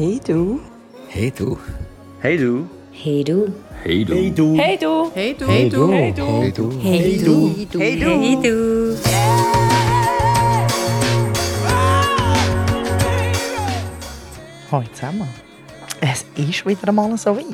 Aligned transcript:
Hey 0.00 0.20
du. 0.24 0.60
Hey 1.08 1.32
du. 1.32 1.58
Hey 2.22 2.36
du. 2.38 2.68
Hey 2.92 3.24
du. 3.24 3.52
Hey 3.82 4.04
du. 4.04 4.22
Hey 4.22 4.30
du. 4.30 4.54
Hey 4.54 4.78
du. 4.78 5.10
Hey 5.12 5.34
du. 5.34 5.48
Hey 5.48 5.70
du. 5.70 5.88
Hey 5.90 6.52
du. 6.52 6.70
Hey 6.80 7.18
du. 7.18 7.80
Hey 7.80 7.96
du. 7.98 8.08
Hey 8.08 8.36
du. 8.40 8.96
Hallo 14.70 14.86
zusammen. 14.92 15.28
Es 16.00 16.24
ist 16.36 16.64
wieder 16.64 16.86
einmal 16.86 17.18
so 17.18 17.36
weit. 17.36 17.44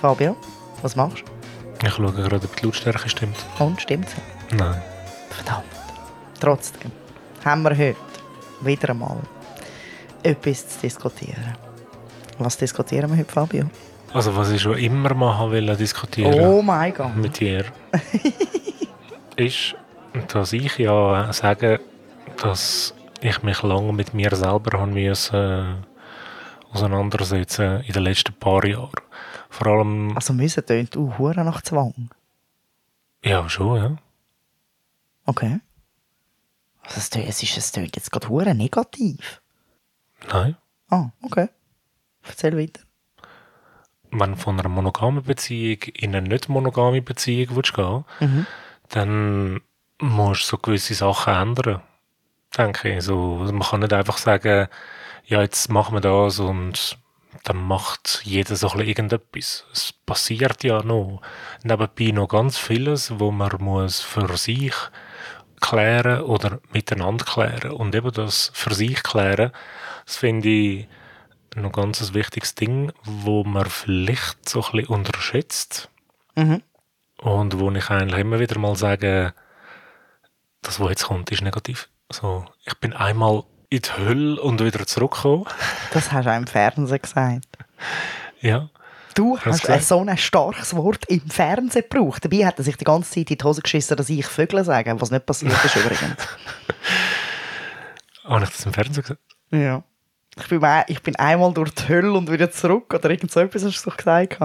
Fabio, 0.00 0.36
was 0.80 0.96
machst 0.96 1.18
du? 1.18 1.86
Ich 1.86 1.92
schaue 1.92 2.12
gerade, 2.12 2.36
ob 2.36 2.56
die 2.56 2.64
Lautstärke 2.64 3.10
stimmt. 3.10 3.36
Und 3.58 3.78
stimmt's? 3.78 4.14
Nein. 4.56 4.80
Verdammt. 5.28 5.66
Trotzdem 6.40 6.90
haben 7.44 7.62
wir 7.62 7.76
heute 7.76 7.98
wieder 8.62 8.88
einmal 8.88 9.18
etwas 10.24 10.68
zu 10.68 10.80
diskutieren. 10.80 11.56
Was 12.38 12.56
diskutieren 12.56 13.10
wir 13.10 13.18
heute, 13.18 13.32
Fabio? 13.32 13.70
Also, 14.12 14.34
was 14.36 14.50
ich 14.50 14.62
schon 14.62 14.78
immer 14.78 15.12
mal 15.14 15.36
haben 15.38 15.52
wollte 15.52 15.76
diskutieren 15.76 16.34
Oh 16.40 16.62
mein 16.62 16.92
Gott. 16.94 17.16
mit 17.16 17.38
dir, 17.40 17.64
ist, 19.36 19.74
dass 20.28 20.52
ich 20.52 20.78
ja 20.78 21.32
sage, 21.32 21.80
dass 22.40 22.94
ich 23.20 23.42
mich 23.42 23.62
lange 23.62 23.92
mit 23.92 24.14
mir 24.14 24.34
selber 24.34 24.80
haben 24.80 24.94
müssen, 24.94 25.34
äh, 25.34 25.74
auseinandersetzen 26.72 27.80
in 27.82 27.92
den 27.92 28.02
letzten 28.02 28.34
paar 28.34 28.64
Jahren. 28.64 28.90
Vor 29.50 29.66
allem, 29.68 30.16
Also 30.16 30.32
müssen 30.32 30.64
tönt 30.66 30.94
du 30.94 31.16
hure 31.18 31.44
nach 31.44 31.62
Zwang. 31.62 32.10
ja 33.24 33.48
schon, 33.48 33.76
ja. 33.76 33.96
Okay. 35.26 35.60
Also 36.82 36.98
es 36.98 37.10
tönt 37.72 37.96
jetzt 37.96 38.12
gerade 38.12 38.28
hure 38.28 38.54
negativ. 38.54 39.40
Nein. 40.28 40.56
Ah, 40.90 41.10
okay. 41.22 41.48
Erzähl 42.22 42.56
weiter. 42.56 42.80
Wenn 44.10 44.32
du 44.32 44.36
von 44.36 44.58
einer 44.58 44.68
monogamen 44.68 45.22
Beziehung 45.24 45.82
in 45.94 46.14
eine 46.14 46.28
nicht 46.28 46.48
monogame 46.48 47.02
Beziehung 47.02 47.56
willst 47.56 47.74
gehen 47.74 48.04
Mhm. 48.20 48.46
dann 48.90 49.60
musst 50.00 50.42
du 50.44 50.46
so 50.56 50.58
gewisse 50.58 50.94
Sachen 50.94 51.34
ändern. 51.34 51.82
Denke 52.56 52.96
ich. 52.96 53.02
So, 53.04 53.38
man 53.50 53.60
kann 53.60 53.80
nicht 53.80 53.92
einfach 53.92 54.18
sagen, 54.18 54.68
ja, 55.24 55.40
jetzt 55.40 55.68
machen 55.70 55.94
wir 55.94 56.00
das 56.00 56.38
und 56.38 56.98
dann 57.42 57.56
macht 57.56 58.20
jeder 58.24 58.54
so 58.54 58.68
ein 58.70 58.80
irgendetwas. 58.80 59.64
Es 59.72 59.92
passiert 59.92 60.62
ja 60.62 60.82
noch 60.82 61.20
nebenbei 61.64 62.12
noch 62.12 62.28
ganz 62.28 62.56
vieles, 62.58 63.18
wo 63.18 63.32
man 63.32 63.50
muss 63.58 64.00
für 64.00 64.36
sich 64.36 64.74
klären 65.60 66.20
oder 66.22 66.60
miteinander 66.72 67.24
klären. 67.24 67.72
Und 67.72 67.94
eben 67.94 68.12
das 68.12 68.50
für 68.54 68.74
sich 68.74 69.02
klären, 69.02 69.50
das 70.04 70.16
finde 70.16 70.48
ich 70.48 70.88
noch 71.56 71.72
ganz 71.72 72.02
ein 72.02 72.14
wichtiges 72.14 72.54
Ding, 72.54 72.92
wo 73.04 73.44
man 73.44 73.66
vielleicht 73.66 74.48
so 74.48 74.62
ein 74.62 74.72
bisschen 74.72 74.88
unterschätzt. 74.88 75.88
Mhm. 76.36 76.62
Und 77.18 77.58
wo 77.58 77.70
ich 77.70 77.90
eigentlich 77.90 78.20
immer 78.20 78.40
wieder 78.40 78.58
mal 78.58 78.76
sage, 78.76 79.34
das, 80.62 80.80
was 80.80 80.90
jetzt 80.90 81.04
kommt, 81.04 81.30
ist 81.30 81.42
negativ. 81.42 81.88
So, 82.10 82.44
ich 82.64 82.74
bin 82.74 82.92
einmal 82.92 83.44
in 83.70 83.82
die 83.82 83.96
Hölle 83.96 84.40
und 84.40 84.62
wieder 84.62 84.86
zurückgekommen. 84.86 85.46
Das 85.92 86.12
hast 86.12 86.26
du 86.26 86.32
auch 86.32 86.36
im 86.36 86.46
Fernsehen 86.46 87.00
gesagt. 87.00 87.46
Ja. 88.40 88.68
Du 89.14 89.38
Hast 89.38 89.66
äh, 89.70 89.80
so 89.80 90.00
ein 90.00 90.18
starkes 90.18 90.76
Wort 90.76 91.06
im 91.06 91.22
Fernsehen 91.30 91.84
gebraucht. 91.88 92.26
Dabei 92.26 92.44
hat 92.44 92.58
er 92.58 92.64
sich 92.64 92.76
die 92.76 92.84
ganze 92.84 93.10
Zeit 93.10 93.30
in 93.30 93.38
die 93.38 93.44
Hose 93.44 93.62
geschissen, 93.62 93.96
dass 93.96 94.10
ich 94.10 94.26
Vögel 94.26 94.62
sage, 94.64 95.00
was 95.00 95.10
nicht 95.10 95.24
passiert 95.24 95.64
ist 95.64 95.76
übrigens. 95.76 96.16
Habe 98.24 98.44
ich 98.44 98.50
das 98.50 98.66
im 98.66 98.74
Fernsehen 98.74 99.02
gesagt? 99.02 99.22
Ja. 99.50 99.82
Ich 100.36 100.48
bin, 100.48 100.60
ich 100.88 101.02
bin 101.02 101.16
einmal 101.16 101.52
durch 101.52 101.70
die 101.70 101.88
Hölle 101.88 102.12
und 102.12 102.30
wieder 102.30 102.50
zurück. 102.50 102.92
Oder 102.92 103.10
irgend 103.10 103.30
so 103.30 103.40
etwas 103.40 103.64
hast 103.64 103.84
du 103.84 103.90
doch 103.90 103.96
gesagt. 103.96 104.38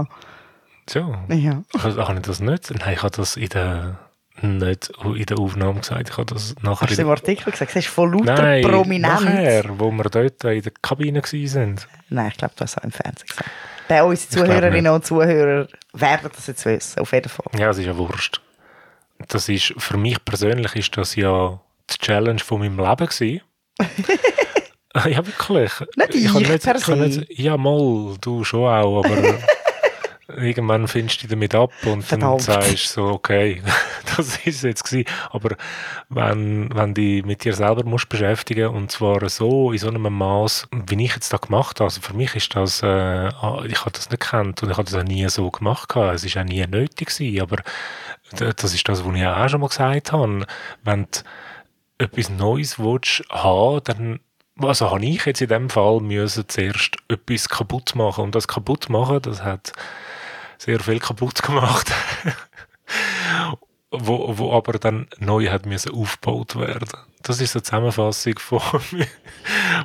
So. 0.90 1.16
Ja. 1.30 1.64
Also, 1.84 2.08
habe 2.08 2.20
ich 2.20 2.26
das 2.26 2.40
nicht? 2.40 2.72
Nein, 2.72 2.94
ich 2.94 3.04
habe 3.04 3.16
das 3.16 3.38
in 3.38 3.50
der, 3.50 4.00
nicht 4.42 4.92
in 5.04 5.26
der 5.26 5.40
Aufnahme 5.40 5.80
gesagt. 5.80 6.10
Ich 6.10 6.18
habe 6.18 6.34
das 6.34 6.56
nachher 6.62 6.88
Hast 6.88 6.98
du 6.98 7.02
im 7.02 7.10
Artikel 7.10 7.52
gesagt? 7.52 7.76
Das 7.76 7.86
ist 7.86 7.92
von 7.92 8.12
lauter 8.12 8.42
Nein, 8.42 8.64
Prominenz. 8.64 9.22
nachher, 9.22 9.64
wo 9.80 9.92
wir 9.92 10.04
dort 10.04 10.44
in 10.44 10.62
der 10.62 10.72
Kabine 10.82 11.22
waren. 11.22 11.80
Nein, 12.10 12.28
ich 12.30 12.38
glaube, 12.38 12.54
du 12.56 12.64
hast 12.64 12.72
es 12.72 12.78
auch 12.78 12.84
im 12.84 12.92
Fernsehen 12.92 13.28
gesagt. 13.28 13.50
Bei 13.88 14.04
unseren 14.04 14.30
glaub 14.30 14.46
Zuhörerinnen 14.48 14.92
und 14.94 15.06
Zuhörern 15.06 15.68
werden 15.94 16.32
das 16.36 16.46
jetzt 16.48 16.66
wissen. 16.66 17.00
Auf 17.00 17.12
jeden 17.12 17.30
Fall. 17.30 17.60
Ja, 17.60 17.72
es 17.72 17.80
ist 17.80 17.86
ja 17.86 17.98
wurscht. 17.98 18.42
Das 19.28 19.50
ist, 19.50 19.74
für 19.78 19.98
mich 19.98 20.24
persönlich 20.24 20.76
ist 20.76 20.96
das 20.96 21.16
ja 21.16 21.60
die 21.90 21.98
Challenge 21.98 22.40
von 22.40 22.60
meinem 22.60 22.78
Leben 22.78 23.08
gewesen. 23.08 23.42
ja, 24.96 25.26
wirklich. 25.26 25.72
Nicht 25.96 26.16
Ich 26.16 26.32
kann 26.32 26.42
ich 26.42 26.62
per 26.62 26.80
kann 26.80 27.12
se. 27.12 27.26
ja, 27.30 27.58
mal, 27.58 28.16
du 28.22 28.44
schon 28.44 28.68
auch, 28.68 29.04
aber 29.04 29.40
irgendwann 30.36 30.88
findest 30.88 31.18
du 31.18 31.22
dich 31.22 31.30
damit 31.32 31.56
ab 31.56 31.72
und 31.86 32.04
Verdammt. 32.04 32.48
dann 32.48 32.62
sagst 32.62 32.96
du 32.98 33.02
so, 33.02 33.08
okay, 33.08 33.62
das 34.18 34.38
ist 34.38 34.48
es 34.48 34.62
jetzt 34.62 34.84
gewesen. 34.84 35.08
Aber 35.32 35.56
wenn, 36.10 36.74
wenn 36.76 36.94
du 36.94 37.02
dich 37.02 37.26
mit 37.26 37.44
dir 37.44 37.54
selber 37.54 37.84
musst 37.84 38.10
beschäftigen 38.10 38.68
und 38.68 38.92
zwar 38.92 39.28
so, 39.30 39.72
in 39.72 39.78
so 39.78 39.88
einem 39.90 40.12
Maß, 40.14 40.68
wie 40.88 41.04
ich 41.06 41.14
jetzt 41.14 41.34
da 41.34 41.38
gemacht 41.38 41.80
habe, 41.80 41.86
also 41.86 42.02
für 42.02 42.14
mich 42.14 42.36
ist 42.36 42.56
das, 42.56 42.82
äh, 42.84 42.88
ah, 42.88 43.64
ich 43.68 43.80
habe 43.82 43.92
das 43.92 44.10
nicht 44.10 44.22
gekannt 44.22 44.64
und 44.64 44.72
ich 44.72 44.78
habe 44.78 44.90
das 44.90 45.00
auch 45.00 45.04
nie 45.04 45.28
so 45.30 45.50
gemacht 45.52 45.90
gehabt. 45.90 46.16
Es 46.16 46.24
ist 46.24 46.38
auch 46.38 46.44
nie 46.44 46.66
nötig 46.66 47.10
gewesen, 47.10 47.42
aber 47.42 47.58
das 48.32 48.74
ist 48.74 48.88
das, 48.88 49.06
was 49.06 49.16
ich 49.16 49.26
auch 49.26 49.50
schon 49.50 49.62
mal 49.62 49.68
gesagt 49.70 50.12
habe. 50.12 50.46
Wenn 50.84 51.06
du 51.06 51.20
etwas 52.06 52.30
Neues 52.30 52.80
willst 52.80 53.24
haben, 53.30 53.82
dann 53.84 54.20
also 54.62 54.92
habe 54.92 55.06
ich 55.06 55.26
jetzt 55.26 55.42
in 55.42 55.48
dem 55.48 55.70
Fall 55.70 56.00
müssen 56.02 56.48
zuerst 56.48 56.98
etwas 57.08 57.50
kaputt 57.50 57.96
machen 57.96 58.26
und 58.26 58.36
das 58.36 58.48
kaputt 58.48 58.90
machen, 58.90 59.22
das 59.22 59.44
hat 59.44 59.72
sehr 60.58 60.80
viel 60.80 61.00
kaputt 61.00 61.42
gemacht, 61.44 61.92
wo, 63.92 64.38
wo 64.38 64.54
aber 64.54 64.74
dann 64.74 65.08
neu 65.20 65.48
hat 65.50 65.66
müssen 65.66 65.94
aufgebaut 65.94 66.56
werden. 66.58 66.90
Das 67.22 67.42
ist 67.42 67.56
eine 67.56 67.64
Zusammenfassung 67.64 68.40
von, 68.40 68.60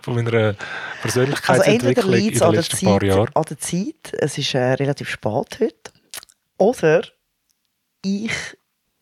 von 0.02 0.14
meiner 0.14 0.54
Also 1.02 1.20
entweder 1.20 2.02
Persönlichkeitsentwicklung 2.02 2.12
liegt 2.12 2.26
in 2.28 2.32
es 2.34 2.38
den 2.38 2.46
an, 2.46 2.52
der 2.52 2.60
letzten 2.62 2.86
paar 2.86 3.02
Jahren. 3.02 3.26
Zeit- 3.26 3.36
an 3.36 3.44
der 3.48 3.58
Zeit, 3.58 4.12
es 4.12 4.38
ist 4.38 4.54
äh, 4.54 4.58
relativ 4.74 5.08
spät 5.10 5.58
heute, 5.60 5.92
oder 6.58 7.02
ich 8.02 8.30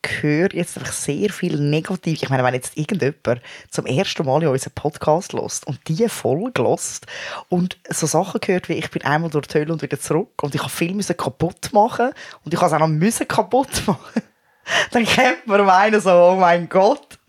höre 0.07 0.53
jetzt 0.53 0.77
einfach 0.77 0.91
sehr 0.91 1.29
viel 1.29 1.59
negativ. 1.59 2.21
Ich 2.21 2.29
meine, 2.29 2.43
wenn 2.43 2.53
jetzt 2.53 2.77
irgendjemand 2.77 3.41
zum 3.69 3.85
ersten 3.85 4.25
Mal 4.25 4.43
in 4.43 4.49
unseren 4.49 4.73
Podcast 4.73 5.33
lost 5.33 5.65
und 5.67 5.79
die 5.87 6.07
Folge 6.09 6.61
lost 6.61 7.05
und 7.49 7.77
so 7.89 8.07
Sachen 8.07 8.41
gehört 8.41 8.69
wie 8.69 8.73
ich 8.73 8.89
bin 8.91 9.03
einmal 9.03 9.29
durch 9.29 9.47
die 9.47 9.59
Hölle 9.59 9.73
und 9.73 9.81
wieder 9.81 9.99
zurück 9.99 10.43
und 10.43 10.55
ich 10.55 10.61
habe 10.61 10.71
viel 10.71 10.93
müssen 10.93 11.17
kaputt 11.17 11.71
machen 11.73 12.11
und 12.43 12.53
ich 12.53 12.59
habe 12.59 12.75
es 12.75 12.81
auch 12.81 12.87
noch 12.87 13.27
kaputt 13.27 13.87
machen, 13.87 14.21
dann 14.91 15.05
kennt 15.05 15.47
man 15.47 15.65
meinen 15.65 16.01
so, 16.01 16.11
oh 16.11 16.35
mein 16.35 16.69
Gott, 16.69 17.19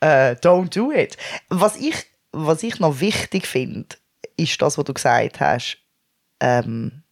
äh, 0.00 0.32
don't 0.32 0.74
do 0.74 0.92
it. 0.92 1.16
Was 1.48 1.76
ich, 1.76 2.06
was 2.32 2.62
ich 2.62 2.78
noch 2.80 3.00
wichtig 3.00 3.46
finde, 3.46 3.96
ist 4.36 4.60
das, 4.62 4.78
was 4.78 4.84
du 4.84 4.94
gesagt 4.94 5.40
hast, 5.40 5.78
ähm, 6.40 7.02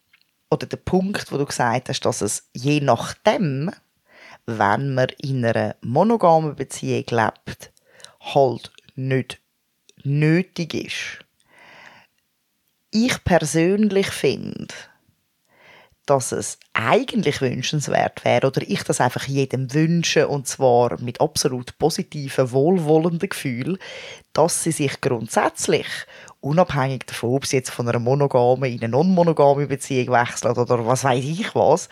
oder 0.50 0.66
der 0.66 0.78
Punkt, 0.78 1.30
wo 1.30 1.36
du 1.36 1.44
gesagt 1.44 1.88
hast, 1.88 2.00
dass 2.00 2.22
es 2.22 2.48
je 2.54 2.80
nachdem, 2.80 3.70
wenn 4.48 4.94
man 4.94 5.09
in 5.19 5.44
einer 5.44 5.76
monogamen 5.82 6.56
Beziehung 6.56 7.04
lebt, 7.10 7.70
halt 8.34 8.72
nicht 8.94 9.41
nötig 10.04 10.72
ist. 10.72 11.25
Ich 12.91 13.22
persönlich 13.25 14.06
finde, 14.06 14.69
dass 16.06 16.32
es 16.32 16.59
eigentlich 16.72 17.42
wünschenswert 17.42 18.25
wäre 18.25 18.47
oder 18.47 18.62
ich 18.62 18.82
das 18.84 19.03
einfach 19.03 19.25
jedem 19.25 19.75
wünsche 19.75 20.28
und 20.28 20.48
zwar 20.48 20.98
mit 20.98 21.20
absolut 21.20 21.76
positiven, 21.76 22.50
wohlwollenden 22.50 23.28
Gefühl, 23.28 23.78
dass 24.32 24.62
sie 24.62 24.72
sich 24.72 25.03
grundsätzlich 25.03 25.86
unabhängig 26.41 27.04
davon, 27.06 27.34
ob 27.34 27.44
sie 27.44 27.56
jetzt 27.56 27.71
von 27.71 27.86
einer 27.86 27.98
monogamen 27.98 28.72
in 28.72 28.78
eine 28.78 28.89
non-monogame 28.89 29.66
Beziehung 29.66 30.15
wechseln 30.15 30.56
oder 30.56 30.86
was 30.86 31.04
weiß 31.04 31.22
ich 31.22 31.54
was, 31.54 31.91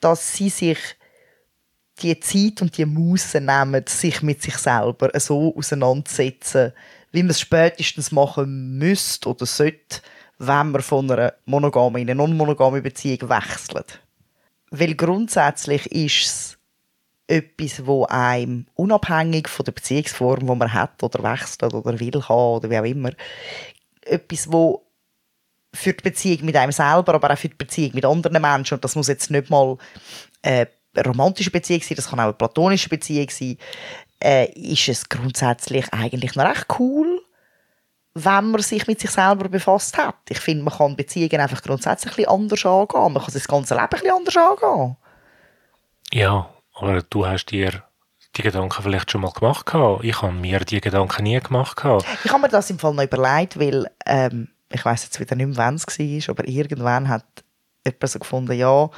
dass 0.00 0.32
sie 0.32 0.48
sich 0.48 0.78
die 2.00 2.18
Zeit 2.20 2.62
und 2.62 2.76
die 2.76 2.86
Muße 2.86 3.40
nehmen, 3.40 3.84
sich 3.86 4.22
mit 4.22 4.42
sich 4.42 4.56
selber 4.56 5.10
so 5.20 5.54
auseinandersetzen, 5.56 6.72
wie 7.12 7.22
man 7.22 7.30
es 7.30 7.40
spätestens 7.40 8.12
machen 8.12 8.78
müsste 8.78 9.28
oder 9.28 9.46
sollte, 9.46 10.00
wenn 10.38 10.70
man 10.70 10.82
von 10.82 11.10
einer 11.10 11.34
monogamen 11.44 12.02
in 12.02 12.10
eine 12.10 12.16
non-monogame 12.16 12.82
Beziehung 12.82 13.28
wechselt. 13.28 14.00
Weil 14.70 14.94
grundsätzlich 14.94 15.86
ist 15.92 16.24
es 16.24 16.58
etwas, 17.26 17.86
wo 17.86 18.06
einem 18.06 18.66
unabhängig 18.74 19.48
von 19.48 19.64
der 19.64 19.72
Beziehungsform, 19.72 20.40
die 20.46 20.54
man 20.56 20.72
hat 20.72 21.02
oder 21.02 21.22
wechselt 21.22 21.62
oder 21.62 22.00
will 22.00 22.22
haben 22.22 22.56
oder 22.56 22.70
wie 22.70 22.78
auch 22.78 22.84
immer, 22.84 23.10
etwas, 24.00 24.50
wo 24.50 24.84
für 25.74 25.92
die 25.92 26.02
Beziehung 26.02 26.44
mit 26.44 26.56
einem 26.56 26.72
selber, 26.72 27.14
aber 27.14 27.32
auch 27.32 27.38
für 27.38 27.48
die 27.48 27.56
Beziehung 27.56 27.92
mit 27.94 28.04
anderen 28.04 28.42
Menschen, 28.42 28.74
und 28.74 28.84
das 28.84 28.96
muss 28.96 29.08
jetzt 29.08 29.30
nicht 29.30 29.48
mal 29.48 29.78
äh, 30.42 30.66
romantische 30.96 31.50
Beziehung 31.50 31.82
sein, 31.82 31.96
das 31.96 32.08
kann 32.08 32.20
auch 32.20 32.24
eine 32.24 32.32
platonische 32.32 32.88
Beziehung 32.88 33.30
sein, 33.30 33.56
äh, 34.22 34.50
ist 34.52 34.88
es 34.88 35.08
grundsätzlich 35.08 35.92
eigentlich 35.92 36.34
noch 36.36 36.44
recht 36.44 36.66
cool, 36.78 37.22
wenn 38.14 38.50
man 38.50 38.60
sich 38.60 38.86
mit 38.86 39.00
sich 39.00 39.10
selber 39.10 39.48
befasst 39.48 39.96
hat. 39.96 40.16
Ich 40.28 40.38
finde, 40.38 40.64
man 40.64 40.74
kann 40.74 40.96
Beziehungen 40.96 41.40
einfach 41.40 41.62
grundsätzlich 41.62 42.18
ein 42.18 42.34
anders 42.34 42.66
angehen. 42.66 43.12
Man 43.12 43.22
kann 43.22 43.32
das 43.32 43.48
ganze 43.48 43.74
Leben 43.74 43.84
ein 43.84 43.88
bisschen 43.88 44.10
anders 44.10 44.36
angehen. 44.36 44.96
Ja, 46.12 46.50
aber 46.74 47.02
du 47.02 47.26
hast 47.26 47.46
dir 47.46 47.82
die 48.36 48.42
Gedanken 48.42 48.82
vielleicht 48.82 49.10
schon 49.10 49.22
mal 49.22 49.32
gemacht 49.32 49.66
gehabt. 49.66 50.04
Ich 50.04 50.20
habe 50.20 50.32
mir 50.32 50.60
die 50.60 50.80
Gedanken 50.80 51.22
nie 51.24 51.40
gemacht 51.40 51.76
gehabt. 51.76 52.06
Ich 52.24 52.30
habe 52.30 52.42
mir 52.42 52.48
das 52.48 52.70
im 52.70 52.78
Fall 52.78 52.94
noch 52.94 53.02
überlegt, 53.02 53.58
weil 53.58 53.86
ähm, 54.06 54.48
ich 54.70 54.84
weiß 54.84 55.04
jetzt 55.04 55.20
wieder 55.20 55.36
nicht 55.36 55.46
mehr, 55.46 55.56
wann 55.56 55.74
es 55.74 55.86
war, 55.86 56.30
aber 56.30 56.48
irgendwann 56.48 57.08
hat 57.08 57.24
jemand 57.84 58.08
so 58.08 58.18
gefunden, 58.18 58.52
ja, 58.52 58.90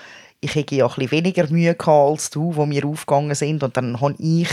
ich 0.45 0.55
hätte 0.55 0.75
ja 0.75 0.87
ein 0.87 1.11
weniger 1.11 1.49
Mühe 1.49 1.75
gehabt 1.75 2.11
als 2.11 2.31
du, 2.31 2.55
wo 2.55 2.69
wir 2.69 2.85
aufgegangen 2.85 3.35
sind 3.35 3.63
und 3.63 3.77
dann 3.77 4.01
habe 4.01 4.15
ich 4.19 4.49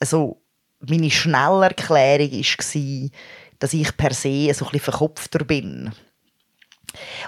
also 0.00 0.40
meine 0.80 1.10
Schnellerklärung 1.10 2.30
war, 2.30 3.10
dass 3.58 3.72
ich 3.72 3.96
per 3.96 4.14
se 4.14 4.54
so 4.54 4.66
ein 4.66 4.70
bisschen 4.70 4.80
verkopfter 4.80 5.44
bin. 5.44 5.92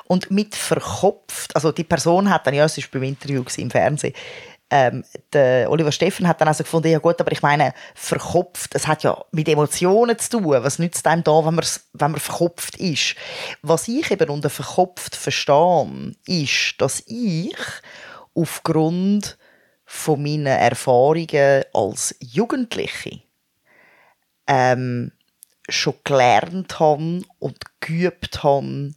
Und 0.05 0.31
mit 0.31 0.55
verkopft, 0.55 1.55
also 1.55 1.73
die 1.73 1.85
Person 1.85 2.31
hat 2.31 2.47
dann, 2.47 2.55
ja, 2.55 2.65
es 2.65 2.79
war 2.79 2.85
beim 2.93 3.03
Interview 3.03 3.45
im 3.57 3.71
Fernsehen, 3.71 4.15
ähm, 4.71 5.05
der 5.33 5.71
Oliver 5.71 5.93
Steffen 5.93 6.29
hat 6.29 6.41
dann 6.41 6.49
also 6.49 6.63
gefunden, 6.63 6.89
ja 6.89 6.99
gut, 6.99 7.21
aber 7.21 7.33
ich 7.33 7.43
meine, 7.43 7.75
verkopft, 7.95 8.75
es 8.75 8.87
hat 8.87 9.03
ja 9.03 9.23
mit 9.33 9.49
Emotionen 9.49 10.19
zu 10.19 10.39
tun. 10.39 10.63
Was 10.63 10.79
nützt 10.79 11.07
einem 11.07 11.25
da, 11.25 11.45
wenn 11.45 11.55
man, 11.55 11.67
wenn 11.95 12.11
man 12.13 12.21
verkopft 12.21 12.77
ist? 12.77 13.17
Was 13.63 13.89
ich 13.89 14.11
eben 14.11 14.31
unter 14.31 14.51
verkopft 14.51 15.17
verstehe, 15.17 16.13
ist, 16.27 16.75
dass 16.79 17.03
ich 17.07 17.57
aufgrund 18.35 19.37
von 19.85 20.23
meinen 20.23 20.47
Erfahrungen 20.47 21.65
als 21.75 22.15
Jugendliche 22.21 23.23
ähm, 24.47 25.11
schon 25.69 25.95
gelernt 26.05 26.79
habe 26.79 27.23
und 27.41 27.59
geübt 27.81 28.45
habe, 28.45 28.93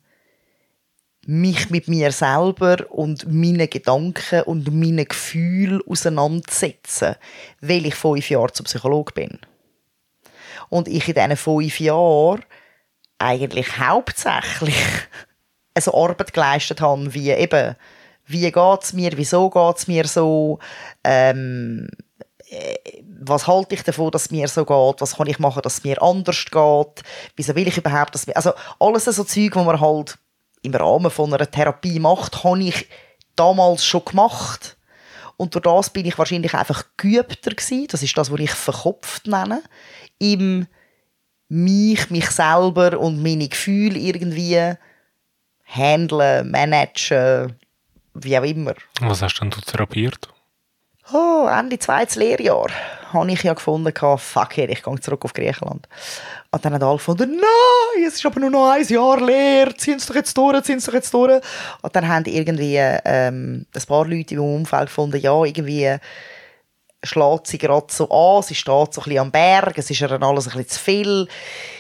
mich 1.26 1.70
mit 1.70 1.88
mir 1.88 2.12
selber 2.12 2.86
und 2.90 3.32
meinen 3.32 3.70
Gedanken 3.70 4.42
und 4.44 4.74
meinen 4.74 5.08
Gefühlen 5.08 5.82
auseinanderzusetzen, 5.88 7.16
weil 7.62 7.86
ich 7.86 7.96
fünf 7.96 8.30
Jahre 8.30 8.52
zum 8.52 8.66
Psychologe 8.66 9.14
bin. 9.14 9.40
Und 10.70 10.88
ich 10.88 11.08
in 11.08 11.14
diesen 11.14 11.38
fünf 11.38 11.80
Jahren 11.80 12.44
eigentlich 13.20 13.80
hauptsächlich 13.80 14.76
eine 15.76 15.94
Arbeit 15.94 16.34
geleistet 16.34 16.82
habe, 16.82 17.14
wie 17.14 17.32
eben, 17.32 17.76
wie 18.26 18.52
geht 18.52 18.84
es 18.84 18.94
mir, 18.94 19.12
wieso 19.16 19.50
geht 19.50 19.78
es 19.78 19.88
mir 19.88 20.06
so, 20.08 20.60
ähm, 21.04 21.88
äh, 22.50 22.76
was 23.20 23.48
halte 23.48 23.76
ich 23.76 23.84
davon, 23.84 24.12
dass 24.12 24.24
es 24.24 24.32
mir 24.32 24.48
so 24.48 24.66
geht, 24.66 25.02
was 25.02 25.16
kann 25.16 25.28
ich 25.28 25.40
machen, 25.40 25.62
dass 25.62 25.80
es 25.80 25.84
mir 25.84 26.02
anders 26.02 26.46
geht, 26.46 27.04
wieso 27.36 27.56
will 27.56 27.68
ich 27.68 27.78
überhaupt, 27.78 28.14
dass 28.14 28.28
mir, 28.28 28.36
also 28.36 28.52
alles 28.80 29.06
so 29.06 29.24
Zeug, 29.24 29.56
wo 29.56 29.64
man 29.64 29.80
halt 29.80 30.18
im 30.64 30.74
Rahmen 30.74 31.12
von 31.12 31.34
einer 31.34 31.50
Therapie 31.50 32.00
macht, 32.00 32.44
habe 32.44 32.64
ich 32.64 32.88
damals 33.36 33.86
schon 33.86 34.06
gemacht. 34.06 34.78
Und 35.38 35.56
durch 35.56 35.64
das 35.64 35.90
bin 35.90 36.06
ich 36.06 36.18
wahrscheinlich 36.18 36.54
einfach 36.54 36.86
geübter 36.98 37.52
gewesen. 37.52 37.88
Das 37.90 38.02
ist 38.04 38.18
das, 38.18 38.32
was 38.32 38.40
ich 38.40 38.52
verkopft 38.52 39.28
nenne. 39.28 39.62
Im 40.20 40.68
mich, 41.50 42.10
mich 42.10 42.30
selber 42.32 43.00
und 43.00 43.22
meine 43.22 43.48
Gefühle 43.48 44.00
irgendwie 44.00 44.76
handeln, 45.66 46.52
managen, 46.52 47.60
wie 48.14 48.38
auch 48.38 48.44
immer. 48.44 48.74
Was 49.02 49.22
hast 49.22 49.40
denn 49.40 49.50
du 49.50 49.60
therapiert? 49.62 50.30
Oh, 51.12 51.48
Ende 51.48 51.78
zweites 51.80 52.16
Lehrjahr 52.16 52.70
habe 53.14 53.32
ich 53.32 53.44
ja 53.44 53.54
gefunden, 53.54 53.94
fuck 54.18 54.58
it, 54.58 54.70
ich 54.70 54.84
gehe 54.84 55.00
zurück 55.00 55.26
auf 55.26 55.34
Griechenland. 55.34 55.88
Und 56.52 56.66
dann 56.66 56.74
haben 56.74 56.84
alle 56.84 56.98
gefunden, 56.98 57.36
nein, 57.36 58.08
es 58.08 58.16
ist 58.16 58.26
aber 58.26 58.40
nur 58.40 58.50
noch 58.50 58.72
ein 58.72 58.86
Jahr 58.86 59.20
leer, 59.22 59.76
ziehen 59.78 59.98
es 59.98 60.06
doch 60.06 60.16
jetzt 60.16 60.38
durch, 60.38 60.64
ziehen 60.64 60.78
es 60.78 60.86
doch 60.86 60.94
jetzt 60.94 61.14
durch. 61.14 61.42
Und 61.82 61.96
dann 61.96 62.08
haben 62.08 62.26
irgendwie 62.26 62.78
ähm, 62.78 63.66
ein 63.74 63.82
paar 63.88 64.06
Leute 64.06 64.36
im 64.36 64.42
Umfeld 64.42 64.88
gefunden, 64.88 65.20
ja, 65.20 65.44
irgendwie 65.44 65.98
schlägt 67.04 67.48
sie 67.48 67.58
gerade 67.58 67.88
so 67.90 68.10
an, 68.10 68.44
sie 68.44 68.56
steht 68.56 68.94
so 68.94 69.02
ein 69.02 69.04
bisschen 69.04 69.20
am 69.20 69.32
Berg, 69.32 69.78
es 69.78 69.90
ist 69.90 70.02
ihr 70.02 70.12
alles 70.12 70.48
ein 70.48 70.54
bisschen 70.54 70.70
zu 70.70 70.80
viel, 70.80 71.28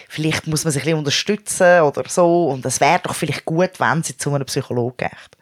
vielleicht 0.09 0.47
muss 0.47 0.65
man 0.65 0.73
sich 0.73 0.81
ein 0.81 0.85
bisschen 0.85 0.99
unterstützen 0.99 1.81
oder 1.81 2.03
so 2.07 2.49
und 2.49 2.65
es 2.65 2.81
wäre 2.81 2.99
doch 3.01 3.15
vielleicht 3.15 3.45
gut, 3.45 3.79
wenn 3.79 4.03
sie 4.03 4.17
zu 4.17 4.33
einem 4.33 4.45
Psychologen 4.45 4.97
geht. 4.97 5.37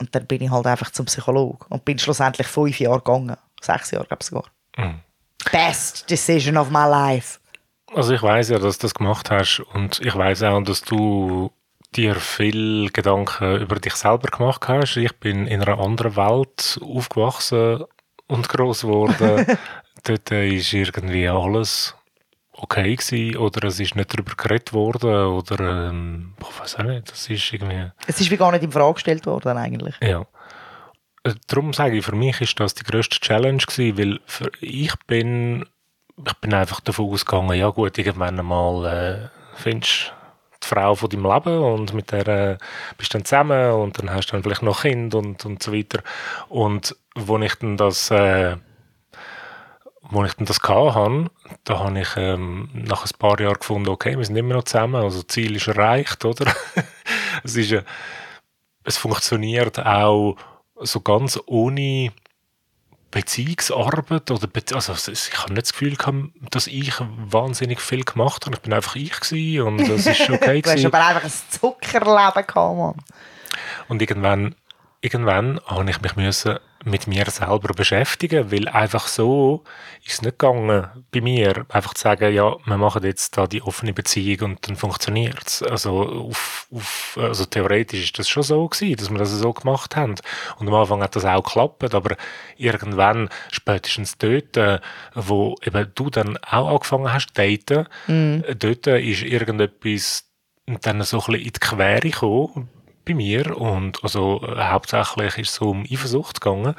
Und 0.00 0.14
dann 0.14 0.26
bin 0.26 0.42
ich 0.42 0.50
halt 0.50 0.66
einfach 0.66 0.92
zum 0.92 1.06
Psychologen 1.06 1.66
und 1.68 1.84
bin 1.84 1.98
schlussendlich 1.98 2.46
fünf 2.46 2.78
Jahre 2.78 2.98
gegangen. 2.98 3.36
Sechs 3.60 3.90
Jahre, 3.90 4.06
glaube 4.06 4.22
ich 4.22 4.28
sogar. 4.28 4.44
Mhm. 4.76 5.00
Best 5.52 6.10
decision 6.10 6.56
of 6.56 6.70
my 6.70 6.88
life. 6.88 7.38
Also 7.94 8.12
ich 8.12 8.22
weiß 8.22 8.50
ja, 8.50 8.58
dass 8.58 8.78
du 8.78 8.82
das 8.82 8.94
gemacht 8.94 9.30
hast 9.30 9.60
und 9.72 10.00
ich 10.00 10.14
weiß 10.14 10.42
auch, 10.42 10.62
dass 10.62 10.82
du 10.82 11.50
dir 11.94 12.16
viel 12.16 12.90
Gedanken 12.90 13.60
über 13.60 13.76
dich 13.76 13.94
selber 13.94 14.28
gemacht 14.28 14.68
hast. 14.68 14.96
Ich 14.96 15.16
bin 15.16 15.46
in 15.46 15.62
einer 15.62 15.78
anderen 15.78 16.16
Welt 16.16 16.78
aufgewachsen 16.82 17.84
und 18.26 18.48
groß 18.48 18.82
geworden. 18.82 19.46
Dort 20.04 20.30
ist 20.30 20.72
irgendwie 20.72 21.28
alles 21.28 21.94
okay 22.52 22.96
gewesen, 22.96 23.36
oder 23.36 23.68
es 23.68 23.80
ist 23.80 23.94
nicht 23.94 24.12
darüber 24.12 24.34
geredet 24.34 24.72
worden 24.72 25.26
oder 25.26 25.88
ähm, 25.88 26.34
ich 26.40 26.60
weiß 26.60 26.76
auch 26.76 26.84
nicht, 26.84 27.10
das 27.10 27.28
ist 27.30 27.52
irgendwie... 27.52 27.90
Es 28.06 28.20
ist 28.20 28.30
wie 28.30 28.36
gar 28.36 28.50
nicht 28.52 28.64
in 28.64 28.72
Frage 28.72 28.94
gestellt 28.94 29.26
worden 29.26 29.56
eigentlich. 29.56 29.94
Ja. 30.02 30.26
Darum 31.46 31.72
sage 31.72 31.98
ich, 31.98 32.04
für 32.04 32.14
mich 32.14 32.40
ist 32.40 32.58
das 32.60 32.74
die 32.74 32.84
grösste 32.84 33.20
Challenge 33.20 33.58
gewesen, 33.58 33.98
weil 33.98 34.20
für, 34.26 34.50
ich 34.60 34.94
bin 35.06 35.64
ich 36.26 36.34
bin 36.34 36.54
einfach 36.54 36.80
davon 36.80 37.10
ausgegangen, 37.10 37.56
ja 37.56 37.68
gut, 37.68 37.96
irgendwann 37.98 38.38
einmal 38.38 38.84
äh, 38.86 39.28
findest 39.54 40.12
die 40.62 40.66
Frau 40.66 40.94
von 40.94 41.08
deinem 41.08 41.24
Leben 41.24 41.62
und 41.62 41.94
mit 41.94 42.10
der 42.10 42.26
äh, 42.26 42.58
bist 42.96 43.14
dann 43.14 43.24
zusammen 43.24 43.72
und 43.72 43.98
dann 43.98 44.10
hast 44.10 44.26
du 44.26 44.32
dann 44.32 44.42
vielleicht 44.42 44.62
noch 44.62 44.82
Kind 44.82 45.14
und, 45.14 45.44
und 45.44 45.62
so 45.62 45.72
weiter. 45.72 46.02
Und 46.48 46.96
wo 47.14 47.38
ich 47.38 47.54
dann 47.56 47.76
das 47.76 48.10
äh, 48.10 48.56
wo 50.10 50.24
ich 50.24 50.34
dann 50.34 50.46
das 50.46 50.60
hatte, 50.62 51.30
da 51.64 51.78
habe 51.80 52.00
ich 52.00 52.08
ähm, 52.16 52.70
nach 52.72 53.04
ein 53.04 53.18
paar 53.18 53.38
Jahren 53.40 53.58
gefunden, 53.58 53.90
okay, 53.90 54.16
wir 54.16 54.24
sind 54.24 54.36
immer 54.36 54.54
noch 54.54 54.64
zusammen, 54.64 55.02
also 55.02 55.18
das 55.18 55.26
Ziel 55.28 55.54
ist 55.56 55.68
erreicht, 55.68 56.24
oder? 56.24 56.46
es, 57.44 57.56
ist, 57.56 57.72
äh, 57.72 57.82
es 58.84 58.96
funktioniert 58.96 59.78
auch 59.78 60.36
so 60.80 61.00
ganz 61.00 61.38
ohne 61.46 62.12
Beziehungsarbeit 63.10 64.30
oder 64.30 64.46
Be 64.46 64.62
also 64.74 64.92
ich 64.92 65.38
habe 65.38 65.54
nicht 65.54 65.66
das 65.66 65.72
Gefühl 65.72 65.96
gehabt, 65.96 66.30
dass 66.50 66.66
ich 66.66 66.92
wahnsinnig 66.98 67.80
viel 67.80 68.04
gemacht 68.04 68.44
habe. 68.44 68.56
Ich 68.56 68.62
bin 68.62 68.72
einfach 68.72 68.96
ich 68.96 69.18
gewesen 69.18 69.62
und 69.62 69.88
das 69.88 70.06
ist 70.06 70.28
okay 70.28 70.60
du 70.62 70.70
hast 70.70 70.84
aber 70.84 71.06
einfach 71.06 71.24
ein 71.24 71.32
Zuckerleben 71.50 72.46
gehabt, 72.46 72.54
Mann. 72.54 72.94
Und 73.88 74.02
irgendwann, 74.02 74.54
irgendwann 75.00 75.60
habe 75.66 75.90
ich 75.90 76.00
mich 76.02 76.16
müssen 76.16 76.58
mit 76.84 77.06
mir 77.06 77.28
selber 77.30 77.74
beschäftigen, 77.74 78.52
weil 78.52 78.68
einfach 78.68 79.08
so 79.08 79.64
ist 80.04 80.12
es 80.14 80.22
nicht 80.22 80.38
gegangen 80.38 80.86
bei 81.10 81.20
mir, 81.20 81.66
einfach 81.68 81.94
zu 81.94 82.02
sagen, 82.02 82.32
ja, 82.32 82.56
wir 82.64 82.76
machen 82.76 83.02
jetzt 83.04 83.36
da 83.36 83.46
die 83.46 83.62
offene 83.62 83.92
Beziehung 83.92 84.52
und 84.52 84.68
dann 84.68 84.76
funktioniert 84.76 85.46
es. 85.46 85.62
Also, 85.62 86.28
auf, 86.28 86.68
auf, 86.72 87.18
also 87.20 87.44
theoretisch 87.44 88.04
ist 88.04 88.18
das 88.18 88.28
schon 88.28 88.42
so 88.42 88.68
gewesen, 88.68 88.96
dass 88.96 89.10
wir 89.10 89.18
das 89.18 89.30
so 89.30 89.52
gemacht 89.52 89.96
haben. 89.96 90.14
Und 90.58 90.68
am 90.68 90.74
Anfang 90.74 91.02
hat 91.02 91.16
das 91.16 91.24
auch 91.24 91.42
geklappt, 91.42 91.94
aber 91.94 92.16
irgendwann, 92.56 93.28
spätestens 93.50 94.16
dort, 94.18 94.56
äh, 94.56 94.80
wo 95.14 95.56
eben 95.64 95.90
du 95.94 96.10
dann 96.10 96.36
auch 96.38 96.68
angefangen 96.68 97.12
hast 97.12 97.28
zu 97.28 97.34
daten, 97.34 97.86
mm. 98.06 98.44
dort 98.58 98.86
ist 98.86 99.22
irgendetwas 99.22 100.24
dann 100.82 101.02
so 101.02 101.18
ein 101.18 101.26
bisschen 101.26 101.34
in 101.34 101.52
die 101.52 101.60
Quere 101.60 102.00
gekommen, 102.00 102.68
bei 103.08 103.14
mir 103.14 103.56
und 103.56 104.02
also 104.04 104.42
äh, 104.42 104.62
hauptsächlich 104.64 105.38
ist 105.38 105.50
es 105.50 105.58
um 105.58 105.84
Eifersucht 105.90 106.40
gegangen, 106.40 106.74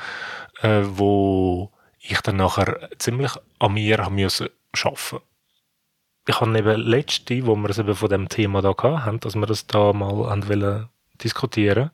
äh, 0.61 0.81
wo 0.83 1.71
ich 1.99 2.21
dann 2.21 2.37
nachher 2.37 2.89
ziemlich 2.97 3.31
an 3.59 3.73
mir 3.73 3.97
haben 3.97 4.15
müssen 4.15 4.49
schaffen. 4.73 5.19
Ich 6.27 6.39
habe 6.39 6.57
eben 6.57 6.81
letzte, 6.81 7.45
wo 7.45 7.55
wir 7.55 7.69
es 7.69 7.79
eben 7.79 7.95
von 7.95 8.09
dem 8.09 8.29
Thema 8.29 8.61
da 8.61 8.75
hatten, 8.77 9.19
dass 9.19 9.35
wir 9.35 9.47
das 9.47 9.67
da 9.67 9.93
mal 9.93 10.15
wollen 10.15 10.89
diskutieren, 11.21 11.91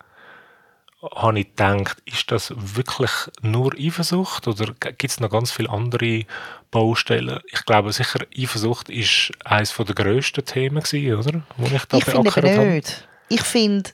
habe 1.13 1.39
ich 1.39 1.49
gedacht, 1.49 2.01
ist 2.05 2.31
das 2.31 2.53
wirklich 2.55 3.11
nur 3.41 3.73
Eifersucht 3.77 4.47
oder 4.47 4.73
gibt 4.73 5.11
es 5.11 5.19
noch 5.19 5.29
ganz 5.29 5.51
viele 5.51 5.69
andere 5.69 6.25
Baustellen? 6.71 7.39
Ich 7.51 7.65
glaube 7.65 7.93
sicher, 7.93 8.19
Eifersucht 8.35 8.89
ist 8.89 9.31
eines 9.43 9.75
der 9.75 9.95
grössten 9.95 10.45
Themen 10.45 10.81
gewesen, 10.81 11.15
oder? 11.15 11.41
Wo 11.57 11.67
ich 11.67 11.85
da 11.85 11.97
ich 11.97 12.05
finde 12.05 12.23
nicht. 12.23 12.37
Habe. 12.37 12.81
Ich 13.29 13.41
finde, 13.41 13.91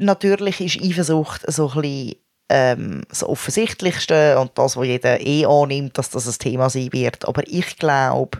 natürlich 0.00 0.60
ist 0.60 0.82
Eifersucht 0.82 1.42
so 1.46 1.70
ein 1.70 1.80
bisschen 1.80 2.16
ähm, 2.48 3.02
das 3.08 3.22
Offensichtlichste 3.22 4.38
und 4.38 4.58
das, 4.58 4.76
was 4.76 4.86
jeder 4.86 5.20
eh 5.20 5.46
annimmt, 5.46 5.96
dass 5.96 6.10
das 6.10 6.26
ein 6.26 6.38
Thema 6.38 6.68
sein 6.68 6.92
wird. 6.92 7.26
Aber 7.26 7.42
ich 7.46 7.76
glaube, 7.76 8.38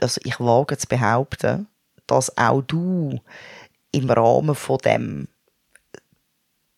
also 0.00 0.20
ich 0.24 0.38
wage 0.38 0.76
zu 0.76 0.86
behaupten, 0.86 1.66
dass 2.06 2.36
auch 2.36 2.60
du 2.62 3.18
im 3.92 4.10
Rahmen 4.10 4.54
von 4.54 4.78
dem 4.78 5.28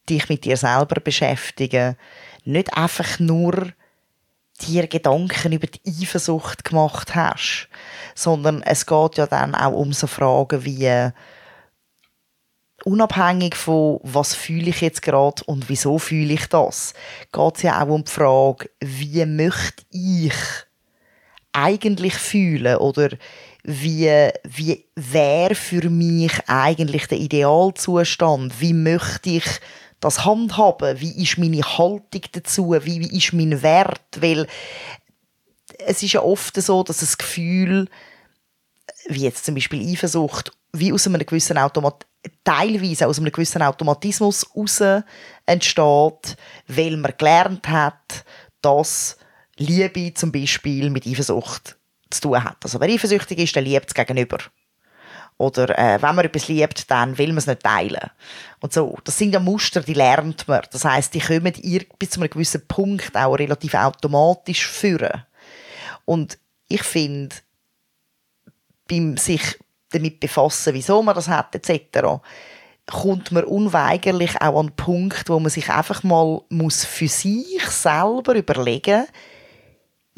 dich 0.09 0.29
mit 0.29 0.45
dir 0.45 0.57
selber 0.57 1.01
beschäftigen 1.01 1.97
nicht 2.45 2.75
einfach 2.75 3.19
nur 3.19 3.73
dir 4.61 4.87
Gedanken 4.87 5.53
über 5.53 5.67
die 5.67 5.81
Eifersucht 5.87 6.65
gemacht 6.65 7.15
hast, 7.15 7.69
sondern 8.15 8.63
es 8.63 8.87
geht 8.87 9.17
ja 9.17 9.27
dann 9.27 9.55
auch 9.55 9.73
um 9.73 9.93
so 9.93 10.07
Fragen 10.07 10.65
wie 10.65 11.11
unabhängig 12.85 13.57
von 13.57 14.01
was 14.03 14.35
fühle 14.35 14.71
ich 14.71 14.81
jetzt 14.81 15.03
gerade 15.03 15.43
und 15.47 15.69
wieso 15.69 15.99
fühle 15.99 16.35
ich 16.35 16.47
das, 16.47 16.95
geht 17.33 17.57
es 17.57 17.63
ja 17.63 17.83
auch 17.83 17.89
um 17.89 18.05
die 18.05 18.11
Frage, 18.11 18.71
wie 18.81 19.25
möchte 19.27 19.85
ich 19.91 20.35
eigentlich 21.53 22.15
fühlen 22.15 22.77
oder 22.77 23.11
wie, 23.65 24.31
wie 24.45 24.85
wäre 24.95 25.55
für 25.55 25.91
mich 25.91 26.33
eigentlich 26.47 27.07
der 27.07 27.19
Idealzustand? 27.19 28.61
Wie 28.61 28.73
möchte 28.73 29.31
ich 29.31 29.45
das 30.01 30.25
handhaben? 30.25 31.01
Wie 31.01 31.23
ist 31.23 31.39
meine 31.39 31.63
Haltung 31.63 32.23
dazu? 32.33 32.75
Wie, 32.83 33.01
wie 33.01 33.17
ist 33.17 33.33
mein 33.33 33.63
Wert? 33.63 34.01
Weil 34.21 34.47
es 35.79 36.03
ist 36.03 36.13
ja 36.13 36.23
oft 36.23 36.61
so, 36.61 36.83
dass 36.83 36.99
das 36.99 37.19
Gefühl, 37.19 37.89
wie 39.09 39.23
jetzt 39.23 39.45
zum 39.45 39.55
Beispiel 39.55 39.87
Eifersucht, 39.87 40.53
wie 40.73 40.93
aus 40.93 41.07
einem 41.07 41.25
gewissen 41.25 41.59
Automat 41.59 42.07
teilweise 42.45 43.07
aus 43.07 43.19
einem 43.19 43.33
gewissen 43.33 43.63
Automatismus 43.63 44.47
heraus 44.55 45.05
entsteht, 45.47 46.37
weil 46.67 46.97
man 46.97 47.15
gelernt 47.17 47.69
hat, 47.69 48.25
dass 48.61 49.17
Liebe 49.57 50.15
zum 50.15 50.33
Beispiel 50.33 50.91
mit 50.91 51.07
Eifersucht 51.07 51.77
zu 52.11 52.21
tun 52.21 52.43
hat. 52.43 52.57
Also 52.63 52.81
wer 52.81 52.89
eifersüchtig 52.89 53.39
ist, 53.39 53.55
der 53.55 53.63
liebt 53.63 53.89
es 53.89 53.95
gegenüber. 53.95 54.39
Oder 55.37 55.79
äh, 55.79 56.03
wenn 56.03 56.17
man 56.17 56.25
etwas 56.25 56.49
liebt, 56.49 56.91
dann 56.91 57.17
will 57.17 57.29
man 57.29 57.39
es 57.39 57.47
nicht 57.47 57.63
teilen. 57.63 58.11
Und 58.61 58.73
so. 58.73 58.99
Das 59.05 59.17
sind 59.17 59.33
ja 59.33 59.39
Muster, 59.39 59.81
die 59.81 59.95
lernt 59.95 60.49
man. 60.49 60.63
Das 60.73 60.85
heißt, 60.85 61.15
die 61.15 61.21
kommen 61.21 61.53
bis 61.99 62.11
zu 62.11 62.21
einem 62.21 62.31
gewissen 62.31 62.67
Punkt 62.67 63.17
auch 63.17 63.35
relativ 63.35 63.75
automatisch 63.75 64.67
führen. 64.67 65.25
Und 66.05 66.39
ich 66.67 66.83
finde, 66.83 67.37
beim 68.89 69.17
sich 69.17 69.59
damit 69.91 70.21
befassen, 70.21 70.75
wieso 70.75 71.03
man 71.03 71.15
das 71.15 71.29
hat, 71.29 71.55
etc., 71.55 72.21
kommt 72.87 73.33
man 73.33 73.45
unweigerlich 73.45 74.41
auch 74.41 74.59
an 74.59 74.69
den 74.69 74.77
Punkt, 74.77 75.29
wo 75.29 75.39
man 75.39 75.51
sich 75.51 75.69
einfach 75.69 76.03
mal 76.03 76.41
muss 76.49 76.87
für 76.87 77.09
sich 77.09 77.63
selber 77.69 78.35
überlegen 78.35 79.05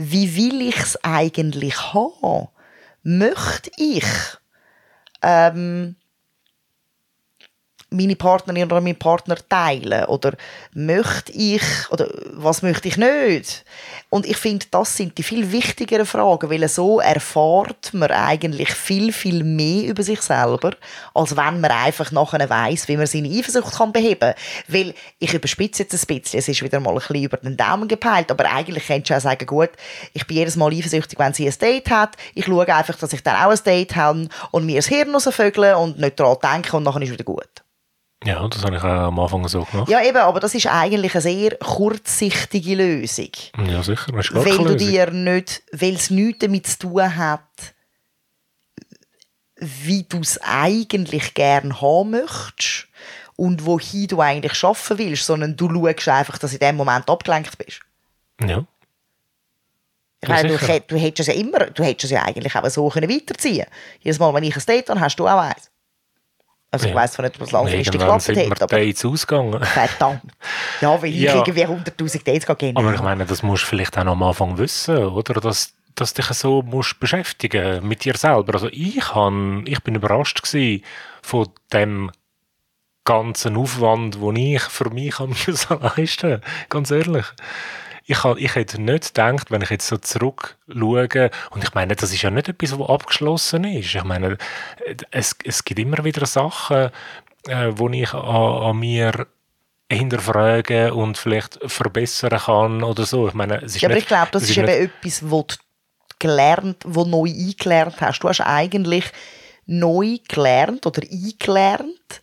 wie 0.00 0.34
will 0.34 0.62
ich 0.62 0.78
es 0.78 1.04
eigentlich 1.04 1.92
haben? 1.92 2.48
Möchte 3.02 3.70
ich 3.76 4.06
ähm, 5.20 5.96
meine 7.90 8.16
Partnerin 8.16 8.64
oder 8.64 8.80
meinen 8.80 8.98
Partner 8.98 9.36
teilen? 9.48 10.04
Oder 10.06 10.34
möchte 10.72 11.32
ich, 11.32 11.62
oder 11.90 12.08
was 12.32 12.62
möchte 12.62 12.88
ich 12.88 12.96
nicht? 12.96 13.64
Und 14.08 14.26
ich 14.26 14.36
finde, 14.36 14.66
das 14.70 14.96
sind 14.96 15.18
die 15.18 15.22
viel 15.22 15.52
wichtigeren 15.52 16.06
Fragen, 16.06 16.50
weil 16.50 16.66
so 16.68 17.00
erfahrt 17.00 17.92
man 17.92 18.10
eigentlich 18.10 18.70
viel, 18.70 19.12
viel 19.12 19.44
mehr 19.44 19.88
über 19.88 20.02
sich 20.02 20.20
selber, 20.20 20.72
als 21.14 21.36
wenn 21.36 21.60
man 21.60 21.70
einfach 21.70 22.10
nachher 22.12 22.48
weiss, 22.48 22.88
wie 22.88 22.96
man 22.96 23.06
seine 23.06 23.28
Eifersucht 23.28 23.76
kann 23.76 23.92
beheben 23.92 24.20
kann. 24.20 24.34
Weil, 24.68 24.94
ich 25.18 25.34
überspitze 25.34 25.82
jetzt 25.82 25.94
ein 25.94 26.20
bisschen, 26.20 26.38
es 26.38 26.48
ist 26.48 26.62
wieder 26.62 26.80
mal 26.80 26.90
ein 26.90 26.96
bisschen 26.96 27.24
über 27.24 27.36
den 27.36 27.56
Daumen 27.56 27.88
gepeilt, 27.88 28.30
aber 28.30 28.50
eigentlich 28.50 28.86
könntest 28.86 29.10
du 29.10 29.16
auch 29.16 29.20
sagen, 29.20 29.46
gut, 29.46 29.70
ich 30.12 30.26
bin 30.26 30.38
jedes 30.38 30.56
Mal 30.56 30.72
eifersüchtig, 30.72 31.18
wenn 31.18 31.34
sie 31.34 31.46
ein 31.46 31.58
Date 31.60 31.90
hat, 31.90 32.16
ich 32.34 32.46
schaue 32.46 32.66
einfach, 32.74 32.96
dass 32.96 33.12
ich 33.12 33.22
dann 33.22 33.36
auch 33.36 33.50
ein 33.50 33.64
Date 33.64 33.96
habe 33.96 34.28
und 34.50 34.66
mir 34.66 34.76
das 34.76 34.86
Hirn 34.86 35.10
rausvögeln 35.12 35.76
und 35.76 35.98
nicht 35.98 36.18
daran 36.18 36.36
denken 36.42 36.76
und 36.76 36.82
nachher 36.84 37.02
ist 37.02 37.12
wieder 37.12 37.24
gut. 37.24 37.48
Ja, 38.24 38.46
das 38.48 38.62
habe 38.64 38.76
ich 38.76 38.82
auch 38.82 38.86
am 39.08 39.18
Anfang 39.18 39.48
so 39.48 39.64
gemacht. 39.64 39.88
Ja, 39.88 40.02
eben, 40.02 40.18
aber 40.18 40.40
das 40.40 40.54
ist 40.54 40.66
eigentlich 40.66 41.14
eine 41.14 41.22
sehr 41.22 41.56
kurzsichtige 41.56 42.74
Lösung. 42.74 43.30
Ja, 43.66 43.82
sicher. 43.82 44.12
Das 44.12 44.26
ist 44.26 44.34
weil 44.34 44.58
du 44.58 44.76
dir 44.76 45.10
nicht, 45.10 45.62
weil 45.72 45.94
es 45.94 46.10
nichts 46.10 46.40
damit 46.40 46.66
zu 46.66 46.78
tun 46.80 47.16
hat, 47.16 47.40
wie 49.56 50.02
du 50.02 50.20
es 50.20 50.38
eigentlich 50.42 51.32
gerne 51.32 51.80
haben 51.80 52.10
möchtest 52.10 52.88
und 53.36 53.64
wohin 53.64 54.08
du 54.08 54.20
eigentlich 54.20 54.54
schaffen 54.54 54.98
willst, 54.98 55.24
sondern 55.24 55.56
du 55.56 55.68
schaust 55.68 56.08
einfach, 56.08 56.38
dass 56.38 56.50
du 56.50 56.56
in 56.56 56.60
dem 56.60 56.76
Moment 56.76 57.08
abgelenkt 57.08 57.56
bist. 57.56 57.80
Ja. 58.42 58.66
Ich 60.22 60.28
meine, 60.28 60.48
du, 60.48 60.80
du 60.88 60.96
hättest 60.96 61.28
es 61.28 61.34
ja 61.34 61.40
immer, 61.40 61.58
du 61.70 61.82
hättest 61.82 62.04
es 62.04 62.10
ja 62.10 62.22
eigentlich 62.22 62.54
auch 62.54 62.68
so 62.68 62.86
können 62.90 63.08
weiterziehen 63.08 63.66
Jedes 64.00 64.18
Mal, 64.18 64.34
wenn 64.34 64.44
ich 64.44 64.54
ein 64.54 64.62
Date 64.66 64.90
habe, 64.90 65.00
hast 65.00 65.16
du 65.16 65.26
auch 65.26 65.40
eins. 65.40 65.69
Also 66.72 66.86
ich 66.88 66.94
weiss 66.94 67.16
von 67.16 67.24
nicht, 67.24 67.40
was 67.40 67.50
langfristig 67.50 67.92
geklappt 67.92 68.28
hat. 68.28 68.60
Aber 68.60 68.66
Dates 68.66 69.04
ausgegangen. 69.04 69.64
Verdammt. 69.64 70.22
Ja, 70.80 71.02
weil 71.02 71.10
ja. 71.14 71.30
ich 71.30 71.48
irgendwie 71.48 71.66
100'000 71.66 72.24
Dates 72.24 72.58
gehen 72.58 72.76
Aber 72.76 72.94
ich 72.94 73.02
meine, 73.02 73.26
das 73.26 73.42
musst 73.42 73.64
du 73.64 73.68
vielleicht 73.68 73.98
auch 73.98 74.06
am 74.06 74.22
Anfang 74.22 74.56
wissen, 74.56 74.96
oder? 74.96 75.34
Dass, 75.40 75.74
dass 75.96 76.14
dich 76.14 76.26
so 76.26 76.62
musst 76.62 77.00
beschäftigen 77.00 77.86
mit 77.86 78.04
dir 78.04 78.16
selber. 78.16 78.54
Also 78.54 78.68
ich, 78.70 79.14
han, 79.14 79.64
ich 79.66 79.82
bin 79.82 79.96
überrascht 79.96 80.46
von 81.22 81.48
dem 81.72 82.12
ganzen 83.04 83.56
Aufwand, 83.56 84.16
den 84.22 84.36
ich 84.36 84.62
für 84.62 84.90
mich 84.90 85.18
leisten 85.18 85.78
musste. 85.96 86.40
Ganz 86.68 86.92
ehrlich 86.92 87.26
ich, 88.10 88.24
ich 88.24 88.54
hätte 88.56 88.82
nicht 88.82 89.14
gedacht, 89.14 89.50
wenn 89.50 89.62
ich 89.62 89.70
jetzt 89.70 89.86
so 89.86 89.96
zurückschaue, 89.96 91.30
und 91.50 91.62
ich 91.62 91.74
meine, 91.74 91.94
das 91.94 92.12
ist 92.12 92.22
ja 92.22 92.30
nicht 92.30 92.48
etwas, 92.48 92.76
was 92.76 92.88
abgeschlossen 92.88 93.64
ist. 93.64 93.94
Ich 93.94 94.04
meine, 94.04 94.36
es, 95.12 95.36
es 95.44 95.64
gibt 95.64 95.78
immer 95.78 96.02
wieder 96.04 96.26
Sachen, 96.26 96.90
äh, 97.46 97.70
wo 97.70 97.88
ich 97.88 98.12
an, 98.12 98.22
an 98.24 98.78
mir 98.78 99.26
hinterfragen 99.88 100.90
und 100.92 101.18
vielleicht 101.18 101.58
verbessern 101.70 102.38
kann 102.38 102.82
oder 102.82 103.04
so. 103.06 103.28
Ich 103.28 103.34
meine, 103.34 103.62
es 103.62 103.76
ist 103.76 103.82
ja, 103.82 103.88
aber 103.88 103.94
nicht, 103.94 104.04
ich 104.04 104.08
glaube, 104.08 104.28
das 104.32 104.42
ist, 104.42 104.50
ist 104.50 104.58
eben 104.58 104.68
etwas, 104.68 105.30
wo 105.30 105.42
du 105.42 105.54
gelernt, 106.18 106.78
wo 106.84 107.04
neu 107.04 107.28
eingelernt 107.28 108.00
hast. 108.00 108.20
Du 108.20 108.28
hast 108.28 108.40
eigentlich 108.40 109.04
neu 109.66 110.18
gelernt 110.28 110.84
oder 110.84 111.02
eingelernt, 111.02 112.20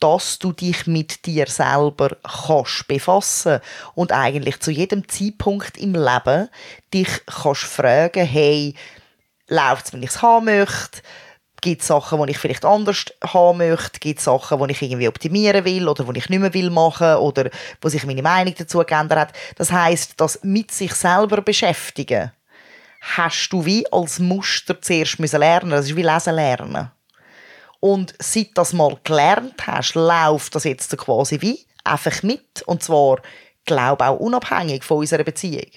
dass 0.00 0.38
du 0.38 0.52
dich 0.52 0.86
mit 0.86 1.26
dir 1.26 1.46
selber 1.46 2.16
kannst 2.22 2.88
befassen 2.88 3.60
und 3.94 4.12
eigentlich 4.12 4.60
zu 4.60 4.70
jedem 4.70 5.08
Zeitpunkt 5.08 5.76
im 5.76 5.94
Leben 5.94 6.48
dich 6.92 7.08
kannst 7.26 7.62
fragen, 7.62 8.26
hey, 8.26 8.74
läuft 9.48 9.86
es, 9.86 9.92
wenn 9.92 10.02
ich 10.02 10.10
es 10.10 10.22
haben 10.22 10.46
möchte? 10.46 11.02
Gibt 11.60 11.82
es 11.82 11.88
Sachen, 11.88 12.24
die 12.24 12.32
ich 12.32 12.38
vielleicht 12.38 12.64
anders 12.64 13.04
haben 13.22 13.58
möchte? 13.58 14.00
Gibt 14.00 14.18
es 14.18 14.24
Sachen, 14.24 14.58
die 14.66 14.72
ich 14.72 14.80
irgendwie 14.80 15.08
optimieren 15.08 15.64
will 15.64 15.86
oder 15.88 16.04
die 16.04 16.18
ich 16.18 16.30
nicht 16.30 16.40
mehr 16.40 16.54
will 16.54 16.70
machen 16.70 17.16
oder 17.16 17.50
wo 17.82 17.88
sich 17.88 18.06
meine 18.06 18.22
Meinung 18.22 18.54
dazu 18.56 18.78
geändert 18.78 19.18
hat? 19.18 19.32
Das 19.56 19.70
heißt, 19.70 20.14
das 20.16 20.40
mit 20.42 20.72
sich 20.72 20.94
selber 20.94 21.42
beschäftigen 21.42 22.32
hast 23.00 23.48
du 23.50 23.64
wie 23.64 23.90
als 23.92 24.18
Muster 24.18 24.80
zuerst 24.80 25.18
müssen 25.18 25.40
lernen. 25.40 25.70
Das 25.70 25.86
ist 25.86 25.96
wie 25.96 26.02
Lesen 26.02 26.34
lernen. 26.34 26.90
Und 27.80 28.14
seit 28.18 28.50
das 28.54 28.72
mal 28.72 28.98
gelernt 29.04 29.66
hast, 29.66 29.94
läuft 29.94 30.54
das 30.54 30.64
jetzt 30.64 30.96
quasi 30.98 31.40
wie 31.40 31.66
einfach 31.82 32.22
mit. 32.22 32.62
Und 32.62 32.82
zwar, 32.82 33.20
glaube 33.64 34.06
auch 34.06 34.18
unabhängig 34.18 34.84
von 34.84 34.98
unserer 34.98 35.24
Beziehung. 35.24 35.70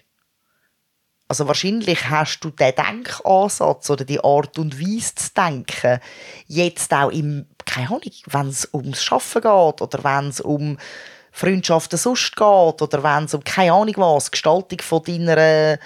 Also 1.27 1.47
wahrscheinlich 1.47 2.09
hast 2.09 2.41
du 2.41 2.49
den 2.49 2.75
Denkansatz 2.75 3.89
oder 3.89 4.05
die 4.05 4.23
Art 4.23 4.59
und 4.59 4.79
Weise 4.79 5.15
zu 5.15 5.33
denken 5.33 5.99
jetzt 6.47 6.93
auch 6.93 7.09
im, 7.09 7.47
keine 7.65 7.87
Ahnung, 7.87 8.01
wenn 8.27 8.49
es 8.49 8.69
ums 8.73 9.03
Schaffen 9.03 9.41
geht 9.41 9.81
oder 9.81 10.03
wenn 10.03 10.29
es 10.29 10.41
um 10.41 10.77
Freundschaften 11.31 11.97
sonst 11.97 12.35
geht 12.35 12.41
oder 12.81 13.03
wenn 13.03 13.25
es 13.25 13.33
um 13.33 13.43
keine 13.43 13.73
Ahnung 13.73 13.95
was, 13.97 14.29
Gestaltung 14.29 14.79
von 14.81 15.03
deiner 15.03 15.79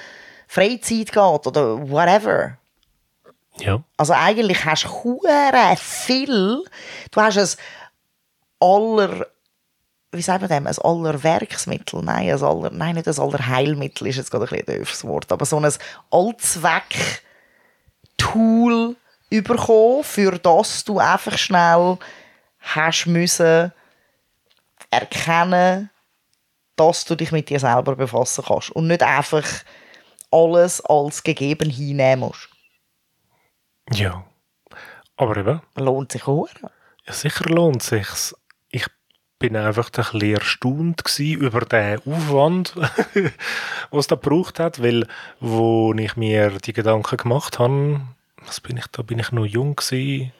Freizeit 0.48 1.14
geht 1.14 1.18
oder 1.48 1.90
whatever. 1.90 2.58
Ja. 3.60 3.84
Also 3.98 4.14
eigentlich 4.14 4.64
hast 4.66 4.86
du 4.86 4.90
viel, 5.78 6.64
du 7.12 7.22
hast 7.22 7.38
es 7.38 7.58
aller, 8.60 9.28
wie 10.12 10.22
sagt 10.22 10.42
man 10.42 10.50
dem, 10.50 10.68
ein 10.68 10.78
aller 10.78 11.24
Werksmittel, 11.24 12.04
nein, 12.04 12.30
ein 12.30 12.44
aller, 12.44 12.70
nein, 12.72 12.96
nicht 12.96 13.08
ein 13.08 13.20
aller 13.20 13.48
Heilmittel, 13.48 14.08
ist 14.08 14.18
jetzt 14.18 14.32
gerade 14.32 14.46
ein 14.46 14.66
bisschen 14.66 15.04
ein 15.04 15.10
Wort, 15.10 15.32
aber 15.32 15.46
so 15.46 15.58
ein 15.60 15.72
Allzweck-Tool 16.12 18.96
bekommen, 19.30 20.04
für 20.04 20.38
das 20.40 20.84
du 20.84 21.00
einfach 21.00 21.38
schnell 21.38 21.98
hast 22.60 23.08
müssen 23.08 23.72
erkennen, 24.90 25.90
dass 26.76 27.06
du 27.06 27.16
dich 27.16 27.32
mit 27.32 27.50
dir 27.50 27.60
selber 27.60 27.96
befassen 27.96 28.44
kannst 28.48 28.72
und 28.72 28.88
nicht 28.88 29.04
einfach 29.04 29.46
alles 30.32 30.82
als 30.82 31.22
gegeben 31.24 31.70
hinnehmen 31.70 32.22
musst. 32.22 32.50
Ja. 33.92 34.26
Aber 35.16 35.38
eben. 35.38 35.62
Lohnt 35.76 36.12
sich 36.12 36.28
auch. 36.28 36.48
Ja, 37.06 37.14
sicher 37.14 37.46
lohnt 37.50 37.84
sich 37.84 38.08
Ich 38.70 38.86
bin 39.40 39.56
einfach 39.56 39.88
ein 39.88 39.92
bisschen 39.92 40.34
erstaunt 40.34 41.20
über 41.20 41.62
den 41.62 42.00
Aufwand, 42.06 42.76
was 43.92 44.00
es 44.00 44.08
da 44.08 44.16
gebraucht 44.16 44.60
hat, 44.60 44.82
weil, 44.82 45.08
wo 45.40 45.94
ich 45.94 46.16
mir 46.16 46.58
die 46.60 46.74
Gedanken 46.74 47.18
gemacht 47.18 47.60
habe, 47.60 48.02
was 48.46 48.60
bin 48.62 48.78
ich, 48.78 48.88
da 48.88 49.04
bin 49.04 49.20
ich 49.20 49.32
noch 49.32 49.46
jung 49.46 49.76
gewesen, 49.76 50.34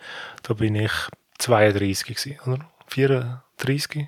da 0.44 0.54
bin 0.54 0.76
ich 0.76 0.92
32 1.38 2.06
gewesen, 2.06 2.40
oder? 2.46 2.70
34? 2.88 4.08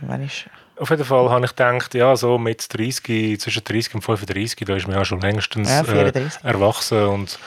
Wann 0.00 0.22
ist 0.22 0.48
Auf 0.78 0.90
jeden 0.90 1.04
Fall 1.04 1.30
habe 1.30 1.44
ich 1.44 1.50
gedacht, 1.50 1.94
ja, 1.94 2.14
so 2.16 2.38
mit 2.38 2.72
30, 2.72 3.40
zwischen 3.40 3.64
30 3.64 3.96
und 3.96 4.02
35, 4.02 4.66
da 4.66 4.76
ist 4.76 4.86
man 4.86 4.96
ja 4.96 5.04
schon 5.04 5.20
längstens 5.20 5.68
Ja, 5.68 5.80
äh, 5.80 5.84
34. 5.84 6.44
erwachsen 6.44 7.06
und 7.06 7.38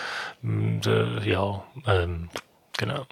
mm, 0.42 0.80
äh, 0.86 1.30
ja, 1.30 1.64
ähm, 1.88 2.30
genau. 2.78 3.06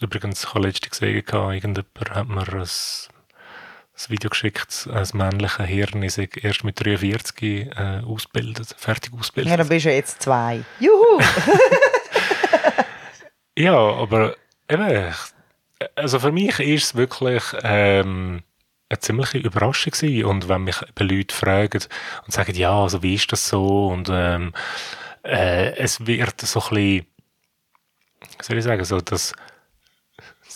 Übrigens, 0.00 0.44
ich 0.44 0.54
habe 0.54 0.66
letztens 0.66 0.90
gesehen, 0.90 1.24
gehabt, 1.24 1.54
irgendjemand 1.54 2.10
hat 2.10 2.28
mir 2.28 2.52
ein, 2.52 2.60
ein 2.60 4.08
Video 4.08 4.28
geschickt, 4.28 4.88
ein 4.92 5.08
männliches 5.14 5.66
Hirn 5.66 6.02
ist 6.02 6.18
erst 6.18 6.64
mit 6.64 6.84
43 6.84 7.42
äh, 7.42 8.02
ausgebildet, 8.06 8.74
fertig 8.76 9.14
ausgebildet. 9.14 9.50
Ja, 9.50 9.56
dann 9.56 9.68
bist 9.68 9.86
du 9.86 9.90
ja 9.90 9.96
jetzt 9.96 10.22
zwei. 10.22 10.62
Juhu! 10.80 11.20
Ja, 13.58 13.74
aber 13.74 14.36
eben, 14.68 15.14
also 15.94 16.20
für 16.20 16.30
mich 16.30 16.60
ist 16.60 16.84
es 16.84 16.94
wirklich 16.94 17.42
ähm, 17.62 18.42
eine 18.88 18.98
ziemliche 19.00 19.38
Überraschung 19.38 19.92
gewesen. 19.92 20.24
Und 20.24 20.48
wenn 20.48 20.64
mich 20.64 20.76
Leute 20.98 21.34
fragen 21.34 21.82
und 22.24 22.32
sagen, 22.32 22.54
ja, 22.54 22.82
also 22.82 23.02
wie 23.02 23.14
ist 23.14 23.30
das 23.32 23.48
so? 23.48 23.88
Und 23.88 24.08
ähm, 24.10 24.52
äh, 25.24 25.76
es 25.76 26.06
wird 26.06 26.40
so 26.40 26.60
ein 26.60 26.68
bisschen, 26.68 27.06
wie 28.38 28.42
soll 28.44 28.58
ich 28.58 28.64
sagen, 28.64 28.84
so 28.84 29.00
das, 29.00 29.34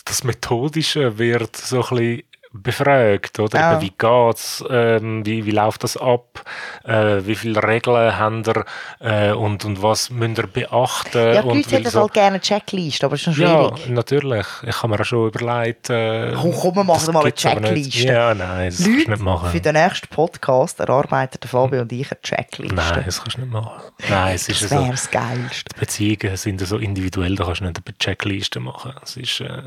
das 0.05 0.23
Methodische 0.23 1.17
wird 1.17 1.55
so 1.55 1.83
ein 1.83 1.89
bisschen 1.89 2.23
befragt, 2.53 3.39
oder? 3.39 3.59
Ja. 3.59 3.71
Eben, 3.73 3.81
wie 3.81 3.93
geht's, 3.97 4.63
ähm, 4.69 5.25
wie, 5.25 5.45
wie 5.45 5.51
läuft 5.51 5.83
das 5.83 5.95
ab, 5.97 6.43
äh, 6.83 7.19
wie 7.25 7.35
viele 7.35 7.63
Regeln 7.63 8.17
haben 8.17 8.43
ihr 8.45 8.65
äh, 8.99 9.31
und, 9.31 9.63
und 9.65 9.81
was 9.81 10.09
müsst 10.09 10.37
ihr 10.37 10.47
beachten? 10.47 11.17
Ja, 11.33 11.41
die 11.41 11.47
Leute 11.47 11.69
hätten 11.77 11.89
so- 11.89 12.01
halt 12.01 12.13
gerne 12.13 12.27
eine 12.35 12.41
Checkliste, 12.41 13.05
aber 13.05 13.15
es 13.15 13.21
ist 13.21 13.27
noch 13.27 13.37
ja, 13.37 13.69
schwierig. 13.75 13.89
natürlich. 13.89 14.45
Ich 14.67 14.77
habe 14.83 14.89
mir 14.89 14.99
auch 14.99 15.05
schon 15.05 15.27
überlegt. 15.29 15.89
Äh, 15.89 16.33
Komm, 16.39 16.53
komm, 16.53 16.75
wir 16.75 16.83
machen 16.83 17.13
mal 17.13 17.21
eine. 17.21 17.33
Checkliste. 17.33 18.07
Ja, 18.07 18.33
nein, 18.33 18.69
das 18.69 18.77
kannst 18.77 18.87
du 18.87 18.91
nicht 18.97 19.07
Leute, 19.07 19.23
machen. 19.23 19.49
für 19.51 19.61
den 19.61 19.73
nächsten 19.73 20.07
Podcast 20.07 20.79
erarbeiten 20.79 21.37
der 21.41 21.49
Fabio 21.49 21.81
und 21.81 21.91
ich 21.91 22.11
eine 22.11 22.21
Checkliste. 22.21 22.75
Nein, 22.75 23.03
das 23.05 23.21
kannst 23.21 23.37
du 23.37 23.41
nicht 23.41 23.51
machen. 23.53 23.81
Nein, 24.09 24.35
es 24.35 24.49
ist 24.49 24.61
das 24.63 24.69
so. 24.69 24.75
wäre 24.75 24.91
das 24.91 25.09
Geilste. 25.09 25.69
Die 25.75 25.79
Beziehungen 25.79 26.35
sind 26.37 26.59
so 26.61 26.77
individuell, 26.77 27.35
da 27.35 27.45
kannst 27.45 27.61
du 27.61 27.65
nicht 27.65 27.81
eine 27.85 27.97
Checkliste 27.97 28.59
machen. 28.59 28.93
Es 29.03 29.15
ist, 29.17 29.39
äh, 29.41 29.61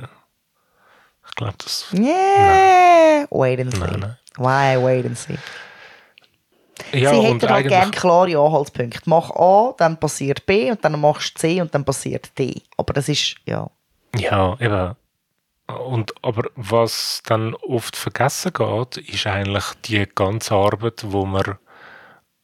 ich 1.27 1.35
glaube, 1.35 1.55
das. 1.59 1.87
Yeah! 1.93 3.27
Wait 3.31 3.61
and 3.61 3.73
see. 3.73 3.81
Nein, 3.81 4.01
nein. 4.01 4.17
Why 4.37 4.85
wait 4.85 5.07
and 5.07 5.19
see? 5.19 5.39
Ja, 6.93 7.11
Sie 7.11 7.21
hätten 7.21 7.47
eigentlich. 7.47 7.69
gerne 7.69 7.91
klare 7.93 8.39
Anhaltspunkte. 8.39 9.01
Mach 9.07 9.31
A, 9.31 9.75
dann 9.77 9.99
passiert 9.99 10.45
B 10.47 10.71
und 10.71 10.85
dann 10.85 11.01
machst 11.01 11.37
du 11.37 11.41
C 11.41 11.61
und 11.61 11.75
dann 11.75 11.85
passiert 11.85 12.37
D. 12.39 12.63
Aber 12.77 12.93
das 12.93 13.09
ist, 13.09 13.37
ja. 13.47 13.71
Ja, 14.17 14.57
eben. 14.61 14.95
Und, 15.67 16.13
aber 16.23 16.51
was 16.57 17.23
dann 17.27 17.55
oft 17.55 17.97
vergessen 17.97 18.53
geht, 18.53 18.97
ist 18.99 19.27
eigentlich 19.27 19.65
die 19.87 20.07
ganze 20.15 20.55
Arbeit, 20.55 21.05
wo 21.07 21.25
man 21.25 21.59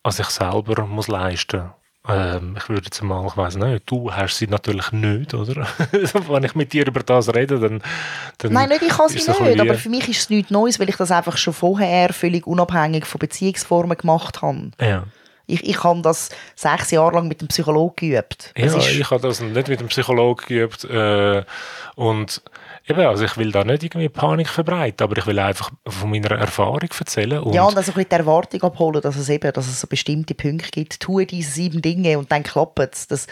an 0.02 0.12
sich 0.12 0.28
selber 0.28 0.86
muss 0.86 1.08
leisten 1.08 1.60
muss. 1.62 1.79
Ähm, 2.08 2.56
ich 2.56 2.68
würde 2.68 2.86
jetzt 2.86 3.02
mal, 3.02 3.26
ich 3.26 3.36
weiss 3.36 3.56
nicht, 3.56 3.82
du 3.86 4.10
hast 4.10 4.38
sie 4.38 4.46
natürlich 4.46 4.90
nicht, 4.90 5.34
oder? 5.34 5.66
Wenn 5.92 6.44
ich 6.44 6.54
mit 6.54 6.72
dir 6.72 6.86
über 6.86 7.00
das 7.00 7.34
rede, 7.34 7.60
dann. 7.60 7.82
dann 8.38 8.52
Nein, 8.52 8.70
nicht, 8.70 8.82
ich 8.82 8.88
kann 8.88 9.08
sie 9.08 9.16
nicht, 9.16 9.60
aber 9.60 9.74
für 9.74 9.90
mich 9.90 10.08
ist 10.08 10.20
es 10.20 10.30
nichts 10.30 10.50
Neues, 10.50 10.80
weil 10.80 10.88
ich 10.88 10.96
das 10.96 11.10
einfach 11.10 11.36
schon 11.36 11.52
vorher 11.52 12.12
völlig 12.12 12.46
unabhängig 12.46 13.04
von 13.04 13.18
Beziehungsformen 13.18 13.98
gemacht 13.98 14.40
habe. 14.40 14.70
Ja. 14.80 15.04
Ich, 15.46 15.64
ich 15.68 15.82
habe 15.82 16.00
das 16.00 16.30
sechs 16.54 16.90
Jahre 16.92 17.16
lang 17.16 17.28
mit 17.28 17.40
dem 17.40 17.48
Psychologen 17.48 17.96
geübt. 17.96 18.52
Ja, 18.56 18.66
Es 18.66 18.74
ist, 18.74 18.88
ich 18.88 19.10
habe 19.10 19.20
das 19.20 19.40
nicht 19.40 19.68
mit 19.68 19.80
dem 19.80 19.88
Psychologen 19.88 20.44
geübt. 20.46 20.84
Äh, 20.84 21.44
und 21.96 22.40
eben, 22.90 23.00
also 23.00 23.24
ich 23.24 23.36
will 23.36 23.52
da 23.52 23.64
nicht 23.64 23.82
irgendwie 23.82 24.08
Panik 24.08 24.48
verbreiten, 24.48 25.04
aber 25.04 25.16
ich 25.16 25.26
will 25.26 25.38
einfach 25.38 25.70
von 25.86 26.10
meiner 26.10 26.32
Erfahrung 26.32 26.80
erzählen. 26.80 27.40
Und 27.40 27.54
ja, 27.54 27.62
und 27.62 27.76
also 27.76 27.92
ein 27.92 27.94
bisschen 27.94 28.08
die 28.10 28.16
Erwartung 28.16 28.62
abholen, 28.62 29.00
dass 29.00 29.16
es 29.16 29.28
eben, 29.28 29.52
dass 29.52 29.66
es 29.66 29.80
so 29.80 29.86
bestimmte 29.86 30.34
Punkte 30.34 30.70
gibt. 30.70 31.00
Tue 31.00 31.26
diese 31.26 31.52
sieben 31.52 31.82
Dinge 31.82 32.18
und 32.18 32.30
dann 32.30 32.42
klappt 32.42 32.78
es. 32.78 33.06
Das 33.06 33.26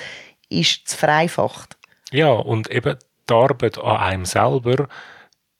ist 0.48 0.88
zu 0.88 0.96
vereinfacht. 0.96 1.76
Ja, 2.10 2.30
und 2.30 2.70
eben 2.70 2.96
die 3.28 3.34
Arbeit 3.34 3.78
an 3.78 3.96
einem 3.96 4.24
selber, 4.24 4.88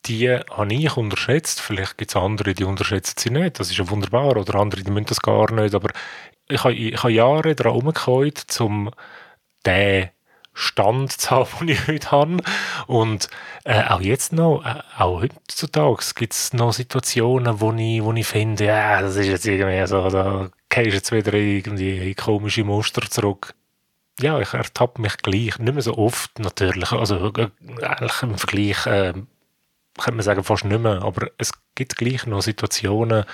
die 0.06 0.30
habe 0.30 0.72
ich 0.72 0.96
unterschätzt. 0.96 1.60
Vielleicht 1.60 1.98
gibt 1.98 2.10
es 2.10 2.16
andere, 2.16 2.54
die 2.54 2.64
unterschätzen 2.64 3.14
sie 3.18 3.30
nicht. 3.30 3.60
Das 3.60 3.70
ist 3.70 3.76
ja 3.76 3.88
wunderbar. 3.90 4.36
Oder 4.36 4.54
andere, 4.54 4.82
die 4.82 4.90
müssen 4.90 5.06
das 5.06 5.20
gar 5.20 5.52
nicht. 5.52 5.74
Aber 5.74 5.90
ich 6.48 6.64
habe, 6.64 6.74
ich 6.74 7.02
habe 7.02 7.12
Jahre 7.12 7.54
daran 7.54 7.72
herumgekäut, 7.72 8.44
um 8.60 8.90
den 9.66 10.08
Stand 10.58 11.12
zu 11.12 11.30
haben, 11.30 11.48
den 11.60 11.68
ich 11.68 11.86
heute 11.86 12.10
habe. 12.10 12.36
Und 12.86 13.28
äh, 13.64 13.84
auch 13.84 14.00
jetzt 14.00 14.32
noch, 14.32 14.64
äh, 14.64 14.82
auch 14.98 15.22
heutzutage 15.22 16.02
gibt 16.16 16.32
es 16.32 16.52
noch 16.52 16.72
Situationen, 16.72 17.60
wo 17.60 17.72
ich, 17.72 18.02
wo 18.02 18.12
ich 18.12 18.26
finde, 18.26 18.64
ja, 18.64 19.00
das 19.00 19.16
ist 19.16 19.28
jetzt 19.28 19.46
irgendwie 19.46 19.86
so, 19.86 20.08
da 20.10 20.50
gehst 20.68 20.94
jetzt 20.94 21.12
wieder 21.12 21.32
irgendwie 21.32 22.14
komische 22.14 22.64
Muster 22.64 23.08
zurück. 23.08 23.54
Ja, 24.20 24.40
ich 24.40 24.52
ertappe 24.52 25.00
mich 25.00 25.16
gleich, 25.18 25.58
nicht 25.58 25.72
mehr 25.74 25.82
so 25.82 25.96
oft 25.96 26.40
natürlich, 26.40 26.90
also 26.90 27.32
äh, 27.36 27.50
eigentlich 27.80 28.22
im 28.22 28.36
Vergleich, 28.36 28.86
äh, 28.86 29.12
könnte 29.98 30.16
man 30.16 30.22
sagen, 30.24 30.44
fast 30.44 30.64
nicht 30.64 30.80
mehr, 30.80 31.02
aber 31.02 31.28
es 31.38 31.52
gibt 31.74 31.96
gleich 31.96 32.26
noch 32.26 32.40
Situationen, 32.42 33.24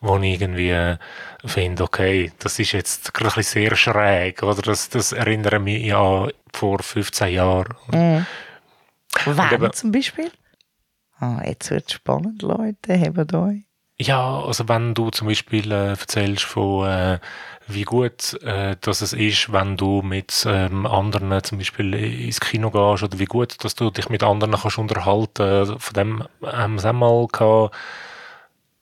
wo 0.00 0.16
ich 0.18 0.40
irgendwie 0.40 0.96
finde, 1.44 1.84
okay, 1.84 2.32
das 2.38 2.58
ist 2.58 2.72
jetzt 2.72 3.14
gerade 3.14 3.42
sehr 3.42 3.76
schräg, 3.76 4.42
oder 4.42 4.62
das, 4.62 4.88
das 4.88 5.12
erinnert 5.12 5.62
mich 5.62 5.84
ja 5.84 6.28
vor 6.52 6.82
15 6.82 7.32
Jahren. 7.32 7.74
Mhm. 7.92 8.26
Wann 9.24 9.54
eben- 9.54 9.72
zum 9.72 9.92
Beispiel? 9.92 10.30
Ah, 11.20 11.42
jetzt 11.44 11.70
wird 11.70 11.86
es 11.88 11.94
spannend, 11.94 12.42
Leute. 12.42 12.94
Hebt 12.94 13.34
euch. 13.34 13.64
Ja, 14.00 14.40
also 14.42 14.68
wenn 14.68 14.94
du 14.94 15.10
zum 15.10 15.26
Beispiel 15.26 15.72
äh, 15.72 15.88
erzählst 15.90 16.44
von 16.44 16.86
äh, 16.86 17.18
wie 17.66 17.82
gut 17.82 18.34
äh, 18.44 18.76
dass 18.80 19.02
es 19.02 19.12
ist, 19.12 19.52
wenn 19.52 19.76
du 19.76 20.02
mit 20.02 20.44
ähm, 20.48 20.86
anderen 20.86 21.42
zum 21.42 21.58
Beispiel 21.58 21.92
ins 21.94 22.40
Kino 22.40 22.70
gehst 22.70 23.02
oder 23.02 23.18
wie 23.18 23.24
gut, 23.24 23.62
dass 23.64 23.74
du 23.74 23.90
dich 23.90 24.08
mit 24.08 24.22
anderen 24.22 24.54
kannst 24.54 24.78
unterhalten. 24.78 25.78
Von 25.78 25.94
dem 25.94 26.24
haben 26.44 26.74
wir 26.74 26.78
es 26.78 26.84
auch 26.86 26.92
mal 26.92 27.26
gehabt. 27.26 27.74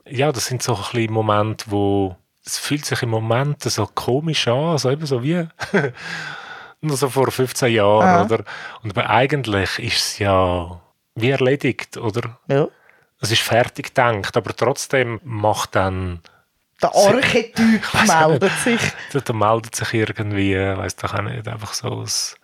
Ja, 0.09 0.31
das 0.33 0.47
sind 0.47 0.63
so 0.63 0.75
ein 0.77 0.83
bisschen 0.83 1.13
Momente, 1.13 1.65
wo 1.69 2.15
es 2.45 2.59
fühlt 2.59 2.85
sich 2.85 3.03
im 3.03 3.09
Moment 3.11 3.63
so 3.65 3.89
komisch 3.93 4.47
an, 4.47 4.65
also 4.73 4.91
eben 4.91 5.05
so 5.07 5.23
wie 5.25 5.49
nur 6.83 6.97
so 6.97 7.09
vor 7.09 7.29
15 7.31 7.73
Jahren, 7.73 8.07
Ja. 8.07 8.25
oder? 8.25 8.45
Und 8.85 8.97
aber 8.97 9.11
eigentlich 9.11 9.79
ist 9.81 9.97
es 9.97 10.19
ja 10.21 10.81
wie 11.17 11.31
erledigt, 11.31 11.97
oder? 11.97 12.39
Ja. 12.49 12.69
Es 13.21 13.31
ist 13.31 13.43
fertig 13.43 13.95
gedacht, 13.95 14.37
aber 14.37 14.55
trotzdem 14.55 15.21
macht 15.25 15.75
dann, 15.75 16.21
Der 16.83 16.95
Archetyp 16.95 17.83
auch 17.95 18.29
meldet 18.29 18.53
sich. 18.63 18.81
da, 19.13 19.21
da 19.21 19.33
meldet 19.33 19.75
sich 19.75 19.95
irgendwie, 19.95 20.55
weiß 20.57 20.97
doch 20.97 21.15
auch 21.15 21.23
nicht, 21.23 21.49
einfach 21.49 21.73
so 21.73 22.03
das, 22.03 22.37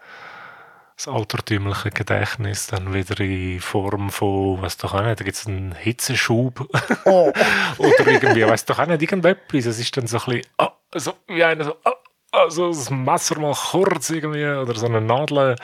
das 0.97 1.09
altertümliche 1.09 1.91
Gedächtnis 1.91 2.69
dann 2.69 2.95
wieder 2.95 3.21
in 3.21 3.61
Form 3.61 4.09
von, 4.11 4.63
weiß 4.63 4.79
doch 4.79 4.95
auch 4.95 5.03
nicht, 5.03 5.21
da 5.21 5.25
gibt 5.25 5.37
es 5.37 5.47
einen 5.47 5.73
Hitzeschub 5.75 6.67
Oh. 7.05 7.33
oder 7.79 8.07
irgendwie, 8.07 8.47
weiß 8.47 8.65
doch 8.65 8.79
auch 8.79 8.87
nicht, 8.87 9.03
irgendetwas. 9.03 9.67
Es 9.67 9.79
ist 9.79 9.95
dann 9.97 10.07
so 10.07 10.19
ein 10.19 10.25
bisschen, 10.25 10.43
ah, 10.59 10.73
so 10.95 11.13
wie 11.29 11.45
einer 11.45 11.65
so, 11.65 11.77
ah, 11.85 11.93
ah, 12.33 12.49
so 12.51 12.69
das 12.69 12.89
Messer 12.91 13.39
mal 13.39 13.55
kurz 13.55 14.09
irgendwie 14.09 14.47
oder 14.47 14.75
so 14.75 14.87
eine 14.87 15.01
Nadel 15.03 15.57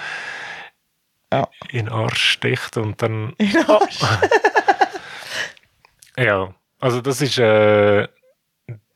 Ja. 1.32 1.48
in 1.70 1.86
den 1.86 1.88
Arsch 1.94 2.32
sticht 2.32 2.76
und 2.76 3.00
dann 3.00 3.34
Ja. 3.38 3.80
Ja, 6.18 6.52
also 6.80 7.00
das 7.00 7.20
ist, 7.20 7.38
äh, 7.38 8.02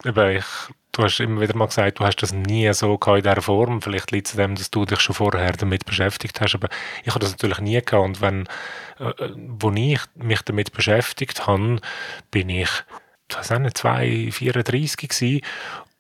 eben, 0.05 0.37
ich, 0.37 0.45
du 0.91 1.03
hast 1.05 1.21
immer 1.21 1.41
wieder 1.41 1.57
mal 1.57 1.67
gesagt, 1.67 2.01
du 2.01 2.05
hast 2.05 2.17
das 2.17 2.33
nie 2.33 2.73
so 2.75 2.99
gehabt 2.99 3.19
in 3.19 3.23
dieser 3.23 3.43
Form. 3.43 3.81
Vielleicht 3.81 4.11
liegt 4.11 4.27
es 4.27 4.35
dem, 4.35 4.57
dass 4.57 4.71
du 4.71 4.85
dich 4.85 5.01
schon 5.01 5.15
vorher 5.15 5.53
damit 5.53 5.87
beschäftigt 5.87 6.41
hast, 6.41 6.55
aber 6.55 6.69
ich 7.05 7.11
habe 7.11 7.21
das 7.21 7.31
natürlich 7.31 7.61
nie 7.61 7.81
gehabt. 7.81 8.05
Und 8.05 8.21
wenn, 8.21 8.47
äh, 8.99 9.13
wo 9.37 9.71
ich 9.71 10.01
mich 10.17 10.43
damit 10.43 10.73
beschäftigt 10.73 11.47
habe, 11.47 11.79
bin 12.33 12.49
ich, 12.49 12.71
ich 13.29 13.37
weiß 13.37 13.51
nicht, 13.61 13.79
2, 13.79 14.31
34 14.33 15.09
gewesen. 15.09 15.41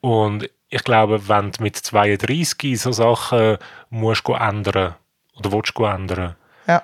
Und 0.00 0.50
ich 0.70 0.82
glaube, 0.82 1.28
wenn 1.28 1.52
du 1.52 1.62
mit 1.62 1.76
32 1.76 2.80
so 2.80 2.90
Sachen 2.90 3.58
musst 3.90 4.24
go 4.24 4.34
ändern 4.34 4.96
oder 5.36 5.52
willst 5.52 5.74
go 5.74 5.84
ändern, 5.84 6.34
ja. 6.66 6.82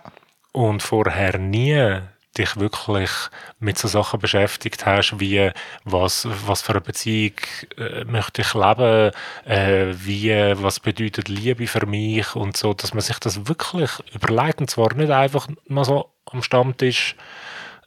und 0.52 0.82
vorher 0.82 1.38
nie 1.38 2.02
dich 2.38 2.56
wirklich 2.56 3.10
mit 3.58 3.78
so 3.78 3.88
Sachen 3.88 4.20
beschäftigt 4.20 4.86
hast, 4.86 5.18
wie 5.18 5.50
was, 5.84 6.26
was 6.46 6.62
für 6.62 6.72
eine 6.72 6.80
Beziehung 6.80 7.34
äh, 7.76 8.04
möchte 8.04 8.42
ich 8.42 8.54
leben, 8.54 9.12
äh, 9.44 9.86
wie, 9.92 10.32
was 10.62 10.80
bedeutet 10.80 11.28
Liebe 11.28 11.66
für 11.66 11.86
mich 11.86 12.34
und 12.36 12.56
so, 12.56 12.74
dass 12.74 12.94
man 12.94 13.00
sich 13.00 13.18
das 13.18 13.46
wirklich 13.48 13.90
überlegt 14.14 14.60
und 14.60 14.70
zwar 14.70 14.94
nicht 14.94 15.10
einfach 15.10 15.48
mal 15.66 15.84
so 15.84 16.10
am 16.26 16.42
Stammtisch 16.42 17.16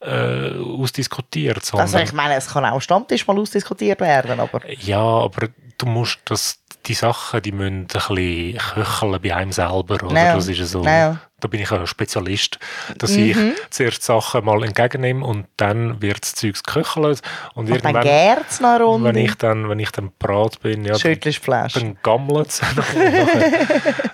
äh, 0.01 0.57
ausdiskutiert, 0.57 1.63
sondern 1.63 1.87
Also 1.87 1.99
ich 1.99 2.13
meine, 2.13 2.35
es 2.35 2.47
kann 2.47 2.65
auch 2.65 2.73
am 2.73 2.81
Stammtisch 2.81 3.27
mal 3.27 3.37
ausdiskutiert 3.37 4.01
werden, 4.01 4.39
aber 4.39 4.61
ja, 4.69 4.99
aber 4.99 5.49
du 5.77 5.85
musst 5.85 6.19
das 6.25 6.60
die 6.85 6.93
Sachen, 6.93 7.41
die 7.41 7.51
müssen 7.51 7.81
ein 7.81 7.87
bisschen 7.87 8.57
köcheln 8.57 9.21
bei 9.21 9.35
einem 9.35 9.51
selber. 9.51 10.03
Oder? 10.03 10.13
Ja. 10.15 10.35
Das 10.35 10.47
ist 10.47 10.71
so, 10.71 10.83
Ja. 10.83 11.17
Da 11.39 11.47
bin 11.47 11.59
ich 11.59 11.71
ein 11.71 11.87
Spezialist, 11.87 12.59
dass 12.99 13.11
Mhm. 13.17 13.23
ich 13.23 13.37
zuerst 13.71 14.03
Sachen 14.03 14.45
mal 14.45 14.63
entgegennehme 14.63 15.25
und 15.25 15.47
dann 15.57 15.99
wird 15.99 16.21
das 16.21 16.35
Zeug 16.35 16.55
geköchelt. 16.63 17.21
Und, 17.55 17.63
Und 17.63 17.69
dann 17.69 17.75
irgendwann, 17.95 18.03
gärt 18.03 18.45
es 18.47 18.59
noch 18.61 18.79
Runde. 18.79 19.09
wenn 19.09 19.15
ich 19.25 19.33
dann, 19.35 19.67
wenn 19.67 19.79
ich 19.79 19.89
dann 19.91 20.11
parat 20.19 20.59
bin, 20.61 20.83
ja, 20.85 20.91
dann, 20.91 20.99
Schüttelst 20.99 21.39
Flasche. 21.43 21.79
dann 21.79 21.97
gammelt 22.03 22.49
es. 22.49 22.61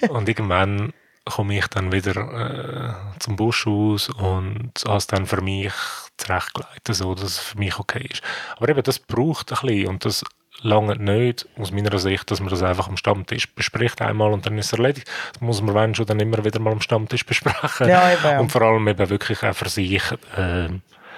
und, 0.02 0.10
und 0.10 0.30
irgendwann 0.30 0.94
komme 1.26 1.58
ich 1.58 1.68
dann 1.68 1.92
wieder 1.92 2.16
äh, 2.16 3.20
zum 3.20 3.36
Busch 3.36 3.68
aus 3.68 4.08
und 4.10 4.72
habe 4.88 4.98
es 4.98 5.08
dann 5.08 5.26
für 5.26 5.42
mich 5.42 5.74
zurechtgelegt, 6.16 6.88
so 6.92 7.14
dass 7.14 7.24
es 7.26 7.40
für 7.40 7.58
mich 7.58 7.78
okay 7.78 8.08
ist. 8.10 8.22
Aber 8.56 8.70
eben, 8.70 8.82
das 8.84 9.00
braucht 9.00 9.52
ein 9.52 9.58
bisschen 9.68 9.88
und 9.90 10.06
das 10.06 10.24
lange 10.62 10.96
nicht, 10.96 11.48
aus 11.58 11.72
meiner 11.72 11.98
Sicht, 12.00 12.30
dass 12.32 12.40
man 12.40 12.50
das 12.50 12.64
einfach 12.64 12.88
am 12.88 12.98
Stammtisch 12.98 13.54
bespricht 13.54 14.02
einmal 14.02 14.32
und 14.32 14.46
dann 14.46 14.58
ist 14.58 14.68
es 14.68 14.74
erledigt. 14.74 15.10
Das 15.34 15.42
muss 15.42 15.62
man, 15.62 15.76
wenn 15.76 15.96
schon, 15.96 16.06
dann 16.06 16.20
immer 16.20 16.44
wieder 16.44 16.60
mal 16.60 16.74
am 16.74 16.82
Stammtisch 16.82 17.26
besprechen. 17.26 17.88
Ja, 17.88 18.12
eben, 18.12 18.24
ja. 18.24 18.40
Und 18.40 18.52
vor 18.52 18.62
allem 18.62 18.88
eben 18.88 19.10
wirklich 19.10 19.44
auch 19.44 19.56
für 19.56 19.70
sich, 19.70 20.04
äh, 20.36 20.70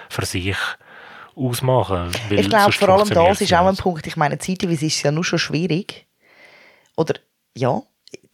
für 0.10 0.26
sich 0.26 0.58
ausmachen. 1.36 2.12
Ich 2.30 2.50
glaube, 2.50 2.72
vor 2.72 2.90
allem 2.90 3.10
das 3.10 3.42
ist 3.42 3.54
auch 3.54 3.68
ein. 3.68 3.76
Punkt. 3.78 4.06
Ich 4.08 4.18
meine, 4.18 4.38
zeitweise 4.38 4.86
ist 4.86 4.98
es 4.98 5.04
ja 5.04 5.12
nur 5.12 5.24
schon 5.24 5.40
schwierig. 5.40 6.06
Oder, 6.98 7.16
ja, 7.56 7.82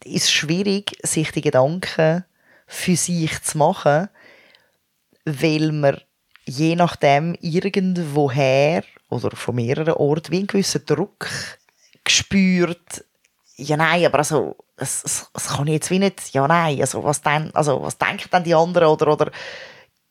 ist 0.04 0.32
schwierig, 0.32 0.96
sich 1.02 1.30
die 1.30 1.40
Gedanken 1.40 2.24
für 2.66 2.96
sich 2.96 3.42
zu 3.42 3.58
machen, 3.58 4.08
weil 5.24 5.70
man 5.72 6.00
je 6.44 6.76
nachdem 6.76 7.36
irgendwoher 7.40 8.82
oder 9.08 9.36
von 9.36 9.54
mehreren 9.54 9.94
Orten 9.94 10.32
wie 10.32 10.38
einen 10.38 10.46
gewissen 10.46 10.84
Druck 10.84 11.28
spürt. 12.06 13.04
Ja, 13.56 13.76
nein, 13.76 14.04
aber 14.04 14.18
also, 14.18 14.56
es, 14.76 15.02
es, 15.04 15.30
es 15.32 15.48
kann 15.48 15.66
jetzt 15.66 15.90
wie 15.90 15.98
nicht, 15.98 16.34
ja, 16.34 16.46
nein, 16.46 16.80
also 16.80 17.02
was, 17.02 17.22
denn, 17.22 17.54
also, 17.54 17.82
was 17.82 17.96
denken 17.96 18.28
dann 18.30 18.44
die 18.44 18.54
anderen 18.54 18.88
oder, 18.88 19.12
oder 19.12 19.30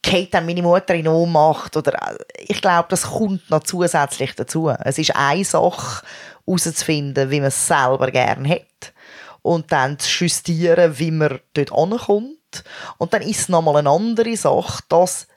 geht 0.01 0.33
dann 0.33 0.45
meine 0.45 0.61
Mutter 0.61 0.95
in 0.95 1.07
Ohnmacht 1.07 1.77
oder 1.77 1.93
äh, 1.93 2.17
ich 2.47 2.61
glaube, 2.61 2.87
das 2.89 3.03
kommt 3.03 3.49
noch 3.49 3.63
zusätzlich 3.63 4.33
dazu. 4.35 4.69
Es 4.69 4.97
ist 4.97 5.15
eine 5.15 5.45
Sache, 5.45 6.05
herauszufinden, 6.45 7.29
wie 7.31 7.39
man 7.39 7.47
es 7.47 7.67
selber 7.67 8.11
gerne 8.11 8.49
hat 8.49 8.93
und 9.41 9.71
dann 9.71 9.99
zu 9.99 10.23
justieren, 10.23 10.97
wie 10.97 11.11
man 11.11 11.39
dort 11.53 11.71
ankommt. 11.71 12.63
Und 12.97 13.13
dann 13.13 13.21
ist 13.21 13.41
es 13.41 13.49
nochmal 13.49 13.77
eine 13.77 13.89
andere 13.89 14.35
Sache, 14.37 14.83
das 14.89 15.27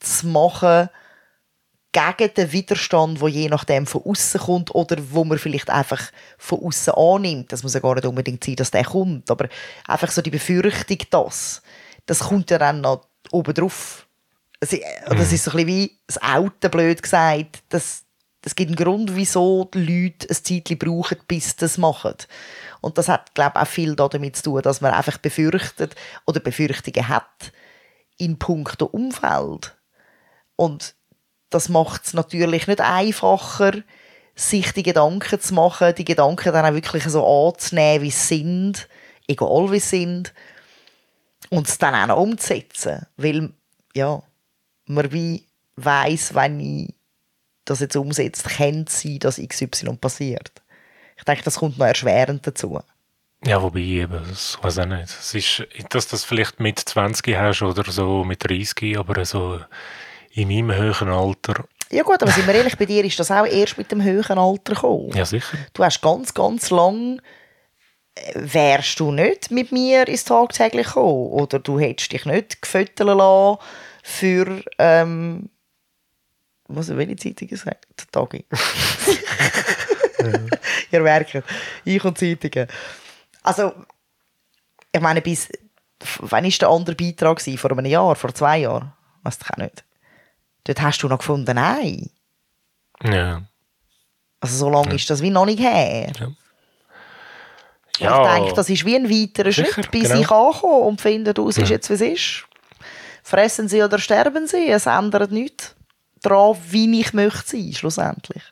zu 0.00 0.26
machen 0.28 0.88
gegen 1.92 2.34
den 2.34 2.52
Widerstand, 2.52 3.20
der 3.20 3.28
je 3.28 3.48
nachdem 3.48 3.86
von 3.86 4.02
außen 4.04 4.40
kommt 4.40 4.74
oder 4.74 4.96
wo 5.10 5.24
man 5.24 5.38
vielleicht 5.38 5.70
einfach 5.70 6.00
von 6.38 6.60
außen 6.60 6.94
annimmt. 6.94 7.52
Das 7.52 7.62
muss 7.62 7.74
ja 7.74 7.80
gar 7.80 7.94
nicht 7.94 8.06
unbedingt 8.06 8.44
sein, 8.44 8.56
dass 8.56 8.70
der 8.70 8.84
kommt, 8.84 9.30
aber 9.30 9.48
einfach 9.86 10.10
so 10.10 10.22
die 10.22 10.30
Befürchtung, 10.30 10.98
dass 11.10 11.62
das 12.06 12.20
kommt 12.20 12.50
ja 12.50 12.58
dann 12.58 12.80
noch 12.80 13.08
oben 13.32 13.54
drauf. 13.54 14.06
I- 14.62 14.82
Das 15.08 15.32
ist 15.32 15.44
so 15.44 15.50
ein 15.52 15.56
bisschen 15.56 15.66
wie 15.68 15.98
das 16.06 16.22
Auto, 16.22 16.68
blöd 16.68 17.02
gesagt. 17.02 17.62
Das, 17.70 18.04
es 18.44 18.54
gibt 18.54 18.68
einen 18.68 18.76
Grund, 18.76 19.16
wieso 19.16 19.64
die 19.72 19.78
Leute 19.80 20.28
ein 20.28 20.34
Zeitchen 20.44 20.78
brauchen, 20.78 21.18
bis 21.26 21.56
das 21.56 21.76
machen. 21.78 22.14
Und 22.80 22.98
das 22.98 23.08
hat, 23.08 23.34
glaube 23.34 23.52
ich, 23.56 23.62
auch 23.62 23.68
viel 23.68 23.96
damit 23.96 24.36
zu 24.36 24.42
tun, 24.44 24.62
dass 24.62 24.80
man 24.80 24.92
einfach 24.92 25.18
befürchtet 25.18 25.94
oder 26.26 26.40
Befürchtungen 26.40 27.08
hat 27.08 27.52
in 28.16 28.38
puncto 28.38 28.86
Umfeld. 28.86 29.76
Und 30.56 30.94
das 31.50 31.68
macht 31.68 32.06
es 32.06 32.14
natürlich 32.14 32.66
nicht 32.66 32.80
einfacher, 32.80 33.72
sich 34.34 34.72
die 34.72 34.82
Gedanken 34.82 35.40
zu 35.40 35.54
machen, 35.54 35.94
die 35.96 36.04
Gedanken 36.04 36.52
dann 36.52 36.64
auch 36.64 36.74
wirklich 36.74 37.04
so 37.04 37.48
anzunehmen, 37.48 38.02
wie 38.02 38.10
sie 38.10 38.36
sind, 38.36 38.88
egal 39.28 39.70
wie 39.70 39.80
sie 39.80 40.00
sind, 40.00 40.32
und 41.50 41.68
es 41.68 41.78
dann 41.78 41.94
auch 41.94 42.06
noch 42.06 42.22
umzusetzen. 42.22 43.06
Weil, 43.16 43.50
ja, 43.94 44.22
man 44.86 45.12
wie 45.12 45.44
weiss, 45.76 46.34
wenn 46.34 46.60
ich 46.60 46.94
das 47.64 47.80
jetzt 47.80 47.96
umsetze, 47.96 48.48
könnte 48.48 48.90
es 48.90 49.02
sein, 49.02 49.18
dass 49.18 49.40
XY 49.40 49.96
passiert. 50.00 50.62
Ich 51.16 51.24
denke, 51.24 51.42
das 51.42 51.56
kommt 51.56 51.78
noch 51.78 51.86
erschwerend 51.86 52.46
dazu. 52.46 52.80
Ja, 53.44 53.62
wobei 53.62 53.80
eben, 53.80 54.22
das 54.28 54.58
weiß 54.62 54.78
ich 54.78 54.86
nicht. 54.86 55.08
Es 55.08 55.34
ist, 55.34 55.66
dass 55.90 56.06
du 56.06 56.12
das 56.12 56.24
vielleicht 56.24 56.60
mit 56.60 56.78
20 56.78 57.36
hast 57.36 57.62
oder 57.62 57.90
so 57.90 58.24
mit 58.24 58.44
30, 58.44 58.98
aber 58.98 59.24
so 59.24 59.60
in 60.30 60.48
meinem 60.48 60.74
höheren 60.76 61.08
Alter, 61.08 61.64
Ja 61.90 62.02
gut, 62.02 62.22
aber 62.22 62.30
sind 62.30 62.46
wir 62.46 62.54
ehrlich, 62.54 62.78
bei 62.78 62.86
dir 62.86 63.04
ist 63.04 63.18
das 63.18 63.30
auch 63.30 63.46
erst 63.46 63.78
mit 63.78 63.90
dem 63.90 64.02
höheren 64.02 64.38
Alter 64.38 64.74
gekommen. 64.74 65.10
ja 65.14 65.24
sicher. 65.24 65.58
Du 65.72 65.84
hast 65.84 66.00
ganz, 66.00 66.32
ganz 66.34 66.70
lang 66.70 67.20
äh, 68.14 68.32
wärst 68.34 69.00
du 69.00 69.10
nicht 69.12 69.50
mit 69.50 69.72
mir 69.72 70.06
ins 70.08 70.24
Tagtäglich 70.24 70.86
gekommen. 70.86 71.30
Oder 71.32 71.58
du 71.58 71.80
hättest 71.80 72.12
dich 72.12 72.24
nicht 72.26 72.62
gefüttern 72.62 73.18
lassen 73.18 73.58
für, 74.02 74.62
ähm, 74.78 75.50
was, 76.68 76.96
welche 76.96 77.16
Zeitung 77.16 77.48
gesagt? 77.48 77.86
Tagi. 78.12 78.44
Ihr 80.92 81.00
merkt, 81.00 81.42
ich 81.84 82.04
und 82.04 82.18
Zeitungen. 82.18 82.68
Also, 83.42 83.72
ich 84.92 85.00
meine, 85.00 85.22
bis, 85.22 85.48
wann 86.18 86.44
war 86.44 86.50
der 86.50 86.68
andere 86.68 86.94
Beitrag? 86.96 87.38
Gewesen? 87.38 87.58
Vor 87.58 87.72
einem 87.72 87.86
Jahr, 87.86 88.14
vor 88.14 88.34
zwei 88.34 88.58
Jahren? 88.58 88.92
Weiß 89.22 89.38
ich 89.42 89.50
auch 89.50 89.56
nicht. 89.56 89.84
Dort 90.64 90.80
hast 90.82 91.02
du 91.02 91.08
noch 91.08 91.18
gefunden, 91.18 91.54
nein. 91.56 92.10
Ja. 93.02 93.42
Also 94.40 94.56
so 94.56 94.70
lange 94.70 94.94
ist 94.94 95.08
das 95.10 95.22
wie 95.22 95.30
noch 95.30 95.46
nicht 95.46 95.60
her. 95.60 96.12
Ja. 97.98 98.22
Ich 98.22 98.34
denke, 98.38 98.54
das 98.54 98.70
ist 98.70 98.84
wie 98.86 98.96
ein 98.96 99.10
weiterer 99.10 99.52
Sicher, 99.52 99.72
Schritt, 99.72 99.90
bis 99.90 100.08
genau. 100.08 100.20
ich 100.20 100.30
ankomme 100.30 100.86
und 100.86 101.00
finde, 101.00 101.34
du, 101.34 101.48
es 101.48 101.58
ist 101.58 101.68
Ja. 101.68 101.76
jetzt, 101.76 101.90
wie 101.90 101.94
es 101.94 102.00
ist. 102.00 102.46
Fressen 103.22 103.68
sie 103.68 103.82
oder 103.82 103.98
sterben 103.98 104.46
sie, 104.46 104.68
es 104.70 104.86
ändert 104.86 105.30
nichts 105.30 105.76
daran, 106.22 106.56
wie 106.68 107.00
ich 107.00 107.12
möchte 107.12 107.46
sein, 107.56 107.72
schlussendlich. 107.74 108.42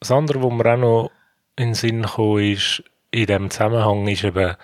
Das 0.00 0.10
andere, 0.10 0.42
was 0.42 0.52
mir 0.52 0.72
auch 0.74 0.76
noch 0.78 1.10
in 1.56 1.68
den 1.68 1.74
Sinn 1.74 2.02
gekommen 2.02 2.52
ist, 2.52 2.82
in 3.12 3.26
diesem 3.26 3.50
Zusammenhang, 3.50 4.06
ist 4.08 4.24
eben, 4.24 4.56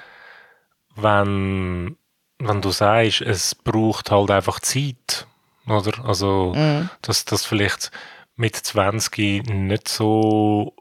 wenn, 0.96 1.96
wenn 2.38 2.62
du 2.62 2.70
sagst, 2.70 3.20
es 3.20 3.54
braucht 3.54 4.10
halt 4.10 4.30
einfach 4.30 4.60
Zeit, 4.60 5.26
oder? 5.66 6.04
Also, 6.04 6.52
dass 7.02 7.24
das 7.24 7.44
vielleicht 7.44 7.90
mit 8.36 8.56
20 8.56 9.48
nicht 9.48 9.88
so 9.88 10.74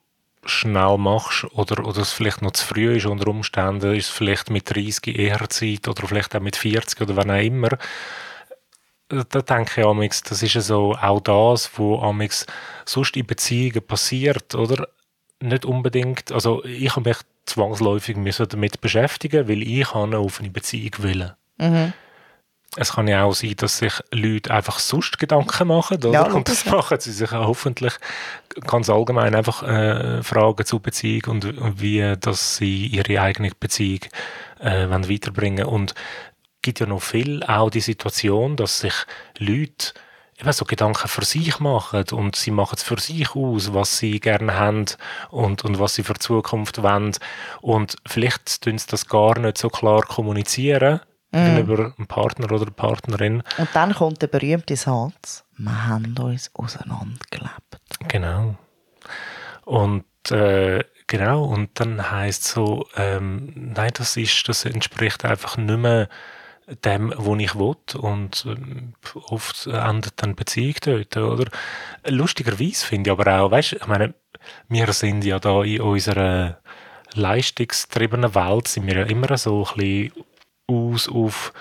schnell 0.46 0.98
machst 0.98 1.46
oder, 1.54 1.86
oder 1.86 2.02
es 2.02 2.12
vielleicht 2.12 2.42
noch 2.42 2.52
zu 2.52 2.66
früh 2.66 2.98
ist 2.98 3.06
unter 3.06 3.28
Umständen, 3.28 3.96
ist 3.96 4.06
es 4.06 4.12
vielleicht 4.12 4.50
mit 4.50 4.70
30 4.70 5.18
eher 5.18 5.50
Zeit 5.50 5.88
oder 5.88 6.08
vielleicht 6.08 6.36
auch 6.36 6.42
mit 6.42 6.56
40 6.56 7.02
oder 7.02 7.16
wann 7.16 7.32
auch 7.32 7.42
immer. 7.42 7.70
Da 9.08 9.42
denke 9.42 9.82
ich 9.82 9.88
amix, 9.88 10.24
das 10.24 10.42
ist 10.44 10.56
ja 10.56 10.62
so 10.62 10.96
auch 10.96 11.20
das, 11.20 11.70
wo 11.78 12.00
amix 12.00 12.46
sonst 12.86 13.16
in 13.18 13.26
Beziehungen 13.26 13.86
passiert, 13.86 14.56
oder? 14.56 14.88
Nicht 15.42 15.66
unbedingt, 15.66 16.32
also 16.32 16.64
ich 16.64 16.96
habe 16.96 17.10
mich 17.10 17.18
zwangsläufig 17.46 18.16
müssen 18.18 18.48
damit 18.48 18.82
beschäftigen, 18.82 19.48
weil 19.48 19.62
ich 19.62 19.94
eine 19.94 20.20
offene 20.20 20.50
Beziehung 20.50 20.94
will. 21.00 21.36
Es 22.78 22.94
kann 22.94 23.08
ja 23.08 23.24
auch 23.24 23.34
sein, 23.34 23.56
dass 23.58 23.78
sich 23.78 23.94
Leute 24.12 24.52
einfach 24.52 24.80
sonst 24.80 25.18
Gedanken 25.18 25.68
machen, 25.68 25.98
oder? 25.98 26.12
Ja, 26.12 26.32
und 26.32 26.50
das 26.50 26.66
machen 26.66 27.00
sie 27.00 27.12
sich 27.12 27.32
auch 27.32 27.48
hoffentlich 27.48 27.94
ganz 28.68 28.90
allgemein 28.90 29.34
einfach 29.34 29.64
äh, 29.64 30.22
Fragen 30.24 30.66
zur 30.66 30.82
Beziehung 30.82 31.24
und, 31.28 31.46
und 31.58 31.82
wie, 31.82 32.16
dass 32.20 32.58
sie 32.58 32.88
ihre 32.88 33.22
eigene 33.22 33.52
Beziehung 33.58 34.02
äh, 34.60 34.90
wollen 34.90 35.10
weiterbringen. 35.10 35.66
Und 35.66 35.96
gibt 36.62 36.80
ja 36.80 36.86
noch 36.86 37.02
viel 37.02 37.44
auch 37.44 37.70
die 37.70 37.80
Situation, 37.80 38.56
dass 38.56 38.80
sich 38.80 38.94
Leute 39.38 39.94
eben 40.40 40.52
so 40.52 40.66
Gedanken 40.66 41.08
für 41.08 41.24
sich 41.24 41.60
machen 41.60 42.04
und 42.12 42.36
sie 42.36 42.52
machen 42.52 42.76
es 42.76 42.84
für 42.84 43.00
sich 43.00 43.36
aus, 43.36 43.74
was 43.74 44.00
sie 44.00 44.20
gerne 44.20 44.56
haben 44.56 44.86
und, 45.30 45.64
und 45.64 45.80
was 45.80 45.96
sie 45.96 46.04
für 46.04 46.16
die 46.16 46.20
Zukunft 46.20 46.84
wollen. 46.84 47.16
Und 47.62 47.96
vielleicht 48.06 48.62
tun 48.62 48.78
sie 48.78 48.88
das 48.90 49.08
gar 49.08 49.40
nicht 49.40 49.58
so 49.58 49.70
klar 49.70 50.02
kommunizieren 50.02 51.00
gegenüber 51.36 51.94
einem 51.98 52.08
Partner 52.08 52.52
oder 52.52 52.64
einer 52.64 52.72
Partnerin. 52.72 53.44
Und 53.58 53.70
dann 53.74 53.94
kommt 53.94 54.22
der 54.22 54.28
berühmte 54.28 54.76
Satz, 54.76 55.44
wir 55.58 55.88
haben 55.88 56.16
uns 56.18 56.52
auseinandergelebt. 56.54 57.80
Genau. 58.08 58.56
Und 59.66 60.06
äh, 60.32 60.84
genau, 61.08 61.44
und 61.44 61.80
dann 61.80 62.12
heißt 62.12 62.44
so, 62.44 62.88
ähm, 62.96 63.52
nein, 63.76 63.92
das 63.94 64.18
ist, 64.18 64.48
das 64.48 64.66
entspricht 64.66 65.26
einfach 65.26 65.58
nicht 65.58 65.78
mehr 65.78 66.10
dem, 66.84 67.14
wo 67.16 67.36
ich 67.36 67.56
will. 67.56 67.76
Und 67.98 68.46
ähm, 68.48 68.94
oft 69.30 69.68
endet 69.68 70.22
dann 70.22 70.36
Beziehung 70.36 70.76
dort, 70.82 71.18
oder? 71.18 71.52
Lustigerweise 72.08 72.86
finde 72.86 73.10
ich 73.10 73.20
aber 73.20 73.40
auch, 73.40 73.52
weißt 73.52 73.74
du, 73.74 73.76
ich 73.78 73.88
meine, 73.88 74.14
wir 74.68 74.92
sind 74.94 75.24
ja 75.24 75.40
da 75.40 75.64
in 75.64 75.82
unserer 75.82 76.60
leistungstriebenen 77.14 78.36
Welt, 78.36 78.68
sind 78.68 78.88
wir 78.88 79.00
ja 79.00 79.06
immer 79.06 79.38
so 79.38 79.66
ein 79.66 79.78
bisschen 79.78 80.12
aus 80.68 81.10
auf 81.10 81.54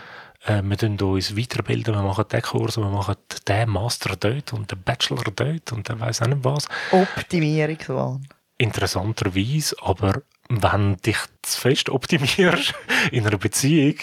äh, 0.46 0.62
wir 0.62 0.76
tun 0.76 1.00
uns 1.00 1.36
weiterbilden, 1.36 1.94
wir 1.94 2.02
machen 2.02 2.26
den 2.30 2.42
Kurs, 2.42 2.76
wir 2.76 2.88
machen 2.88 3.16
den 3.48 3.68
Master 3.70 4.16
dort 4.16 4.52
und 4.52 4.70
den 4.70 4.82
Bachelor 4.82 5.24
dort 5.34 5.72
und 5.72 5.88
dann 5.88 6.00
weiss 6.00 6.22
auch 6.22 6.26
nicht 6.26 6.44
was. 6.44 6.68
Optimierungswahn. 6.90 8.26
interessanterweise, 8.58 9.76
aber 9.82 10.22
wenn 10.48 10.96
dich 10.98 11.18
zu 11.42 11.60
fest 11.60 11.88
optimierst 11.88 12.74
in 13.10 13.26
einer 13.26 13.38
Beziehung, 13.38 13.96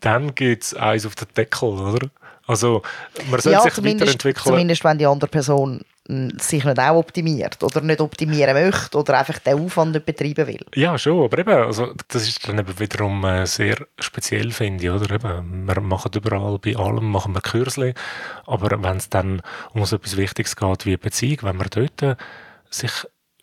dann 0.00 0.34
gibt 0.34 0.64
es 0.64 0.74
eins 0.74 1.06
auf 1.06 1.14
den 1.14 1.28
Deckel, 1.36 1.68
oder? 1.68 2.10
Also, 2.46 2.82
man 3.28 3.40
sollte 3.40 3.50
ja, 3.50 3.62
sich 3.62 3.74
zumindest, 3.74 4.02
weiterentwickeln. 4.02 4.44
zumindest 4.44 4.84
wenn 4.84 4.98
die 4.98 5.06
andere 5.06 5.28
Person 5.28 5.80
sich 6.08 6.64
nicht 6.64 6.78
auch 6.78 6.96
optimiert 6.96 7.62
oder 7.62 7.80
nicht 7.80 8.00
optimieren 8.00 8.54
möchte 8.54 8.98
oder 8.98 9.18
einfach 9.18 9.38
den 9.40 9.58
Aufwand 9.58 9.92
nicht 9.92 10.06
betreiben 10.06 10.46
will. 10.46 10.64
Ja, 10.74 10.96
schon, 10.98 11.24
aber 11.24 11.38
eben, 11.38 11.54
also, 11.54 11.92
das 12.08 12.28
ist 12.28 12.46
dann 12.46 12.58
eben 12.58 12.78
wiederum 12.78 13.24
äh, 13.24 13.46
sehr 13.46 13.76
speziell, 13.98 14.52
finde 14.52 14.84
ich, 14.84 14.90
oder? 14.90 15.14
Eben, 15.14 15.66
wir 15.66 15.80
machen 15.80 16.12
überall, 16.14 16.58
bei 16.58 16.76
allem 16.76 17.10
machen 17.10 17.34
wir 17.34 17.40
Kürzle, 17.40 17.94
aber 18.46 18.82
wenn 18.82 18.96
es 18.96 19.10
dann 19.10 19.42
um 19.72 19.84
so 19.84 19.96
etwas 19.96 20.16
Wichtiges 20.16 20.54
geht 20.54 20.86
wie 20.86 20.96
Beziehung, 20.96 21.38
wenn 21.42 21.56
man 21.56 21.68
dort 21.70 22.02
äh, 22.02 22.16
sich 22.70 22.92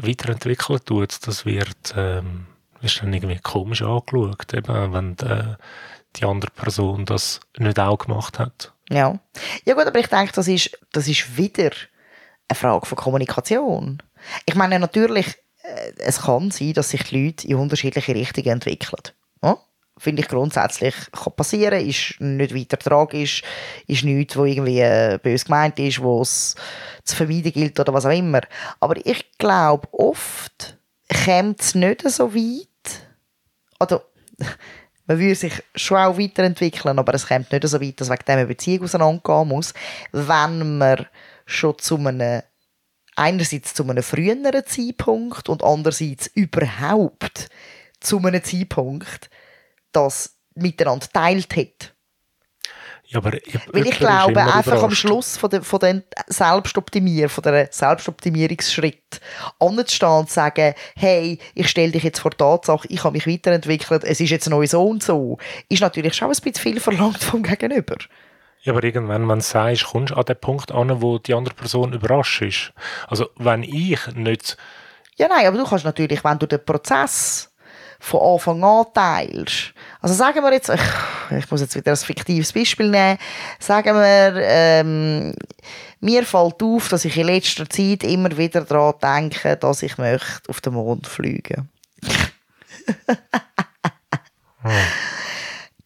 weiterentwickeln 0.02 0.80
tut, 0.86 1.28
das 1.28 1.46
wird, 1.46 1.94
ähm, 1.98 2.48
ist 2.82 3.02
dann 3.02 3.14
irgendwie 3.14 3.40
komisch 3.40 3.82
angeschaut, 3.82 4.54
eben, 4.54 4.94
wenn 4.94 5.18
äh, 5.20 5.56
die 6.16 6.26
andere 6.26 6.52
Person 6.52 7.06
das 7.06 7.42
nicht 7.58 7.80
auch 7.80 7.98
gemacht 7.98 8.40
hat. 8.40 8.74
Ja. 8.90 9.20
Ja 9.66 9.74
gut, 9.74 9.86
aber 9.86 10.00
ich 10.00 10.08
denke, 10.08 10.32
das 10.34 10.48
ist, 10.48 10.78
das 10.92 11.08
ist 11.08 11.38
wieder 11.38 11.72
eine 12.48 12.58
Frage 12.58 12.86
von 12.86 12.98
Kommunikation. 12.98 14.02
Ich 14.46 14.56
meine 14.56 14.80
natürlich, 14.80 15.28
äh, 15.64 15.92
es 15.98 16.22
kann 16.22 16.52
sein, 16.52 16.74
dass 16.74 16.90
sich 16.90 17.04
die 17.04 17.26
Leute 17.26 17.48
in 17.48 17.56
unterschiedliche 17.56 18.14
Richtungen 18.14 18.48
entwickeln. 18.48 19.02
Ja? 19.42 19.58
Finde 19.98 20.22
ich 20.22 20.28
grundsätzlich 20.28 20.96
kann 21.12 21.34
passieren, 21.36 21.86
ist 21.86 22.20
nicht 22.20 22.56
weiter 22.56 22.78
tragisch, 22.78 23.44
ist 23.88 24.04
nichts, 24.04 24.36
wo 24.36 24.46
irgendwie 24.46 24.80
äh, 24.80 25.20
bös 25.22 25.46
gemeint 25.46 25.80
ist, 25.80 26.02
wo 26.02 26.22
es 26.22 26.56
zu 27.04 27.16
vermeiden 27.16 27.52
gilt 27.52 27.80
oder 27.80 27.94
was 27.94 28.06
auch 28.06 28.12
immer. 28.12 28.42
Aber 28.80 28.96
ich 29.06 29.32
glaube, 29.38 29.88
oft 29.92 30.78
kommt 31.26 31.62
es 31.62 31.76
nicht 31.76 32.10
so 32.10 32.34
weit, 32.34 32.68
oder 33.80 34.04
man 35.06 35.20
würde 35.20 35.36
sich 35.36 35.62
schon 35.76 35.98
auch 35.98 36.18
weiterentwickeln, 36.18 36.98
aber 36.98 37.14
es 37.14 37.28
kommt 37.28 37.52
nicht 37.52 37.68
so 37.68 37.80
weit, 37.80 38.02
dass 38.02 38.10
wegen 38.10 38.26
dem 38.26 38.38
eine 38.38 38.48
Beziehung 38.48 38.86
auseinandergehen 38.86 39.48
muss, 39.48 39.74
wenn 40.12 40.78
man 40.78 41.06
schon 41.46 41.78
zu 41.78 41.98
einem 41.98 42.44
einerseits 43.16 43.74
zu 43.74 43.88
einem 43.88 44.04
früheren 44.04 44.66
Zeitpunkt 44.66 45.50
und 45.50 45.64
andererseits 45.64 46.28
überhaupt 46.28 47.50
zu 48.00 48.18
einem 48.18 48.44
Zeitpunkt 48.44 49.30
das 49.92 50.38
miteinander 50.56 51.08
teilt 51.12 51.56
hat. 51.56 51.94
Ja, 53.06 53.20
aber 53.20 53.34
Weil 53.72 53.86
ich 53.86 53.98
glaube, 54.00 54.42
einfach 54.42 54.82
am 54.82 54.96
Schluss 54.96 55.38
von, 55.38 55.50
der, 55.50 55.62
von 55.62 55.80
den 55.80 56.04
Selbstoptimier, 56.28 57.30
von 57.30 57.44
der 57.44 57.68
Selbstoptimierungsschritt 57.70 59.22
anzustehen 59.60 60.10
und 60.10 60.30
zu 60.30 60.34
sagen, 60.34 60.74
hey, 60.96 61.38
ich 61.54 61.70
stelle 61.70 61.92
dich 61.92 62.04
jetzt 62.04 62.20
vor 62.20 62.32
die 62.32 62.38
Tatsache, 62.38 62.88
ich 62.90 63.04
habe 63.04 63.14
mich 63.14 63.28
weiterentwickelt, 63.28 64.04
es 64.04 64.20
ist 64.20 64.30
jetzt 64.30 64.50
neu 64.50 64.66
so 64.66 64.84
und 64.88 65.04
so, 65.04 65.38
ist 65.70 65.82
natürlich 65.82 66.16
schon 66.16 66.30
ein 66.30 66.32
bisschen 66.32 66.56
viel 66.56 66.80
verlangt 66.80 67.24
vom 67.24 67.44
Gegenüber. 67.44 67.98
Ja, 68.64 68.74
aber 68.74 68.84
irgendwann, 68.84 69.28
wenn 69.28 69.40
du 69.40 69.44
sagst, 69.44 69.86
kommst 69.86 70.12
du 70.12 70.16
an 70.16 70.26
den 70.26 70.40
Punkt 70.40 70.72
an, 70.72 71.02
wo 71.02 71.18
die 71.18 71.34
andere 71.34 71.54
Person 71.54 71.94
überrascht 71.94 72.42
ist. 72.42 72.74
Also, 73.08 73.30
wenn 73.36 73.62
ich 73.64 74.00
nicht... 74.16 74.58
Ja, 75.18 75.28
nein, 75.28 75.46
aber 75.46 75.58
du 75.58 75.66
kannst 75.66 75.86
natürlich, 75.86 76.24
wenn 76.24 76.40
du 76.40 76.48
den 76.48 76.64
Prozess 76.64 77.54
von 78.00 78.34
Anfang 78.34 78.64
an 78.64 78.86
teilst. 78.94 79.74
Also 80.02 80.14
sagen 80.16 80.44
wir 80.44 80.52
jetzt, 80.52 80.70
ich, 80.70 80.82
ich 81.38 81.50
muss 81.50 81.62
jetzt 81.62 81.76
wieder 81.76 81.92
ein 81.92 81.98
fiktives 81.98 82.52
Beispiel 82.52 82.90
nehmen, 82.90 83.18
sagen 83.60 83.96
wir, 83.96 84.34
ähm, 84.44 85.34
mir 86.02 86.26
fällt 86.26 86.62
auf, 86.62 86.90
dass 86.90 87.06
ich 87.06 87.16
in 87.16 87.28
letzter 87.28 87.70
Zeit 87.70 88.04
immer 88.04 88.36
wieder 88.38 88.62
daran 88.62 88.96
denke, 89.02 89.56
dass 89.56 89.84
ich 89.84 89.98
möchte 89.98 90.50
auf 90.50 90.60
den 90.60 90.74
Mond 90.74 91.08
fliegen. 91.08 91.70
Hm. 94.64 94.72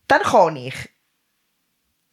Dann 0.08 0.22
kann 0.22 0.56
ich 0.56 0.76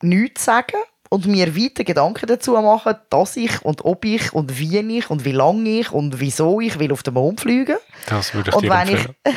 nichts 0.05 0.45
sagen 0.45 0.77
und 1.11 1.27
mir 1.27 1.57
weiter 1.57 1.85
Gedanken 1.85 2.27
dazu 2.27 2.53
machen, 2.53 2.95
dass 3.11 3.37
ich 3.37 3.65
und 3.65 3.85
ob 3.85 4.05
ich 4.05 4.33
und 4.33 4.59
wie 4.59 4.99
ich 4.99 5.11
und 5.11 5.25
wie 5.25 5.33
lange 5.33 5.81
ich 5.81 5.93
und 5.93 6.21
wieso 6.21 6.61
ich 6.61 6.79
will 6.79 6.93
auf 6.93 7.03
den 7.03 7.15
Mond 7.15 7.41
fliegen. 7.41 7.77
Das 8.07 8.35
würde 8.35 8.51
ich 8.51 8.57
Und 8.57 8.65
dir 8.65 8.71
wenn 8.71 8.89
ich, 8.89 9.09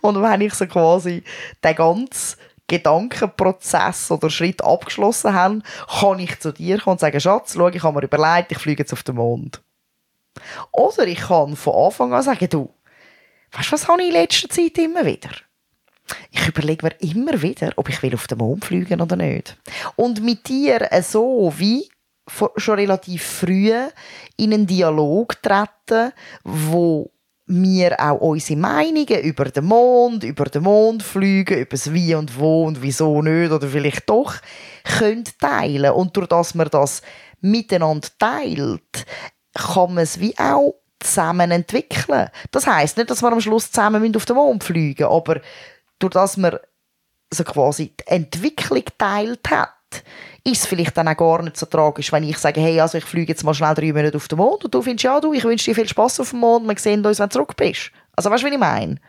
und 0.00 0.22
wenn 0.22 0.40
ich 0.40 0.54
so 0.54 0.66
quasi 0.66 1.22
den 1.62 1.74
ganzen 1.74 2.38
Gedankenprozess 2.68 4.10
oder 4.10 4.30
Schritt 4.30 4.62
abgeschlossen 4.62 5.34
habe, 5.34 5.62
kann 6.00 6.18
ich 6.18 6.40
zu 6.40 6.52
dir 6.52 6.80
kommen 6.80 6.94
und 6.94 7.00
sagen, 7.00 7.20
Schatz, 7.20 7.54
schau, 7.54 7.68
ich 7.68 7.82
habe 7.82 8.00
mir 8.00 8.06
überlegt, 8.06 8.52
ich 8.52 8.58
fliege 8.58 8.82
jetzt 8.82 8.92
auf 8.92 9.02
den 9.02 9.16
Mond. 9.16 9.62
Oder 10.72 11.06
ich 11.06 11.20
kann 11.20 11.56
von 11.56 11.86
Anfang 11.86 12.12
an 12.12 12.22
sagen, 12.22 12.48
du, 12.48 12.72
weißt 13.52 13.68
du, 13.68 13.72
was 13.72 13.88
habe 13.88 14.02
ich 14.02 14.08
in 14.08 14.14
letzter 14.14 14.48
Zeit 14.48 14.78
immer 14.78 15.04
wieder? 15.04 15.30
Ich 16.30 16.46
überlege 16.46 16.86
mir 16.86 17.10
immer 17.10 17.40
wieder, 17.42 17.72
ob 17.76 17.88
ich 17.88 18.02
will 18.02 18.14
auf 18.14 18.26
den 18.26 18.38
Mond 18.38 18.64
fliegen 18.64 19.00
oder 19.00 19.16
nicht. 19.16 19.56
Und 19.96 20.22
mit 20.22 20.48
dir 20.48 20.88
so 21.02 21.52
wie 21.56 21.88
schon 22.56 22.74
relativ 22.74 23.22
früh 23.22 23.72
in 24.36 24.52
einen 24.52 24.66
Dialog 24.66 25.40
treten, 25.42 26.12
wo 26.44 27.10
wir 27.46 28.00
auch 28.00 28.20
unsere 28.20 28.58
Meinungen 28.58 29.20
über 29.22 29.44
den 29.44 29.66
Mond, 29.66 30.24
über 30.24 30.46
den 30.46 30.64
Mond 30.64 31.02
fliegen, 31.02 31.58
über 31.58 31.70
das 31.70 31.92
Wie 31.92 32.14
und 32.14 32.38
Wo 32.38 32.64
und 32.64 32.82
Wieso 32.82 33.22
nicht 33.22 33.52
oder 33.52 33.68
vielleicht 33.68 34.08
doch, 34.10 34.34
können 34.98 35.24
teilen. 35.40 35.92
Und 35.92 36.16
durch 36.16 36.26
das 36.26 36.54
man 36.56 36.68
das 36.68 37.02
miteinander 37.40 38.08
teilt, 38.18 39.06
kann 39.54 39.94
man 39.94 40.02
es 40.02 40.18
wie 40.18 40.36
auch 40.38 40.74
zusammen 40.98 41.52
entwickeln. 41.52 42.30
Das 42.50 42.66
heißt 42.66 42.96
nicht, 42.96 43.10
dass 43.10 43.22
wir 43.22 43.30
am 43.30 43.40
Schluss 43.40 43.70
zusammen 43.70 44.16
auf 44.16 44.24
den 44.24 44.36
Mond 44.36 44.64
fliegen, 44.64 45.04
aber 45.04 45.40
durch 45.98 46.12
das 46.12 46.36
man 46.36 46.58
so 47.32 47.44
quasi 47.44 47.94
die 47.98 48.06
Entwicklung 48.06 48.84
teilt 48.98 49.50
hat, 49.50 49.72
ist 50.44 50.62
es 50.62 50.66
vielleicht 50.66 50.96
dann 50.96 51.08
auch 51.08 51.16
gar 51.16 51.42
nicht 51.42 51.56
so 51.56 51.66
tragisch, 51.66 52.12
wenn 52.12 52.22
ich 52.22 52.38
sage, 52.38 52.60
hey, 52.60 52.80
also 52.80 52.98
ich 52.98 53.04
fliege 53.04 53.32
jetzt 53.32 53.42
mal 53.44 53.54
schnell 53.54 53.74
drei 53.74 53.92
Monate 53.92 54.16
auf 54.16 54.28
den 54.28 54.38
Mond 54.38 54.64
und 54.64 54.74
du 54.74 54.82
findest, 54.82 55.04
ja 55.04 55.20
du, 55.20 55.32
ich 55.32 55.44
wünsche 55.44 55.66
dir 55.66 55.74
viel 55.74 55.88
Spaß 55.88 56.20
auf 56.20 56.30
dem 56.30 56.40
Mond, 56.40 56.68
wir 56.68 56.78
sehen 56.78 57.04
uns, 57.04 57.18
wenn 57.18 57.28
du 57.28 57.32
zurück 57.32 57.56
bist. 57.56 57.90
Also 58.14 58.30
weißt 58.30 58.42
du, 58.42 58.46
was 58.46 58.52
ich 58.52 58.58
meine? 58.58 59.00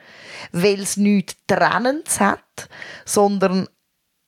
Weil 0.52 0.82
es 0.82 0.98
nichts 0.98 1.36
Trennendes 1.48 2.20
hat, 2.20 2.70
sondern 3.06 3.68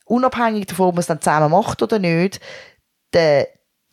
unabhängig 0.05 0.67
davon, 0.67 0.89
ob 0.89 0.95
man 0.95 1.01
es 1.01 1.07
dann 1.07 1.21
zusammen 1.21 1.51
macht 1.51 1.81
oder 1.81 1.99
nicht, 1.99 2.39
die 3.13 3.45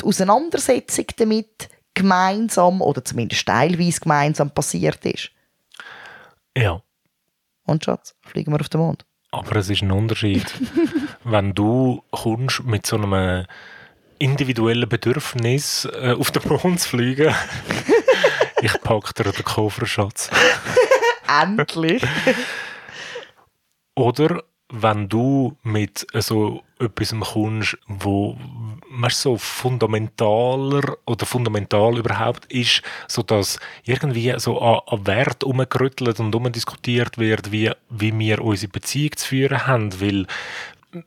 Auseinandersetzung 0.03 1.07
damit 1.17 1.69
gemeinsam 1.95 2.83
oder 2.83 3.05
zumindest 3.05 3.47
teilweise 3.47 4.01
gemeinsam 4.01 4.51
passiert 4.51 5.05
ist. 5.07 5.31
Ja, 6.57 6.83
Und 7.67 7.85
Schatz, 7.85 8.15
fliegen 8.23 8.53
wir 8.53 8.61
auf 8.61 8.69
den 8.69 8.81
Mond. 8.81 9.05
aber 9.33 9.57
es 9.57 9.69
ist 9.69 9.83
ein 9.83 9.93
Unterschied. 9.93 10.47
wenn 11.25 11.53
du 11.55 12.03
kommst 12.11 12.65
mit 12.65 12.87
so 12.87 12.97
einem 12.97 13.47
individuellen 14.19 14.89
Bedürfnis 14.89 15.87
äh, 15.93 16.13
auf 16.13 16.31
den 16.31 16.43
Mond 16.49 16.81
zu 16.81 16.89
fliegen, 16.89 17.35
ich 18.63 18.81
packe 18.81 19.13
dir 19.15 19.33
den 19.33 19.45
Kofferschatz. 19.45 20.31
Endlich! 21.43 22.03
Oder 23.95 24.43
wenn 24.71 25.09
du 25.09 25.57
mit 25.63 26.07
so 26.15 26.63
etwas 26.79 27.15
kommst, 27.33 27.79
wo 27.87 28.37
weißt, 28.91 29.21
so 29.23 29.37
fundamentaler 29.37 30.97
oder 31.07 31.27
fundamental 31.27 31.99
überhaupt 31.99 32.53
ist, 32.53 32.83
so 33.09 33.23
dass 33.23 33.59
irgendwie 33.85 34.35
so 34.39 34.61
an, 34.61 34.81
an 34.87 35.07
Wert 35.07 35.45
umgerüttelt 35.45 36.21
und 36.21 36.35
umdiskutiert 36.35 37.19
wird, 37.19 37.51
wie, 37.53 37.71
wie 37.91 38.19
wir 38.19 38.43
unsere 38.43 38.73
Beziehung 38.73 39.17
zu 39.17 39.29
führen 39.29 39.67
haben, 39.67 40.01
weil 40.01 40.27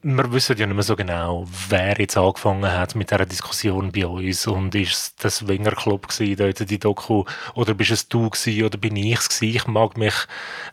wir 0.02 0.32
wissen 0.32 0.58
ja 0.58 0.66
nicht 0.66 0.76
mehr 0.76 0.84
so 0.84 0.96
genau, 0.96 1.46
wer 1.70 2.00
jetzt 2.00 2.18
angefangen 2.18 2.72
hat 2.72 2.96
mit 2.96 3.12
dieser 3.12 3.26
Diskussion 3.26 3.92
bei 3.92 4.06
uns 4.06 4.48
und 4.48 4.76
ist 4.76 4.94
es 4.94 5.16
der 5.16 5.30
Swingerclub 5.30 6.08
gewesen, 6.08 6.36
dort 6.36 6.70
die 6.70 6.80
Doku, 6.80 7.24
oder 7.56 7.74
bist 7.74 7.92
es 7.92 8.08
du 8.08 8.30
gewesen, 8.30 8.66
oder 8.66 8.78
bin 8.78 8.96
ich 8.96 9.18
es 9.18 9.30
gewesen? 9.30 9.56
Ich 9.56 9.68
mag 9.68 9.98
mich 9.98 10.14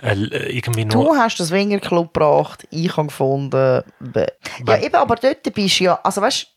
äh, 0.03 0.15
irgendwie 0.57 0.85
nur... 0.85 1.05
Du 1.05 1.17
hast 1.17 1.39
das 1.39 1.51
Wingerclub 1.51 2.13
gebracht, 2.13 2.67
ich 2.71 2.97
habe 2.97 3.09
gefunden. 3.09 3.83
bäh. 4.01 4.27
Ja, 4.67 4.79
eben, 4.79 4.97
aber 4.97 5.17
dort 5.17 5.43
bist 5.55 5.81
du 5.81 5.85
ja. 5.85 6.01
Also, 6.03 6.21
weißt 6.21 6.49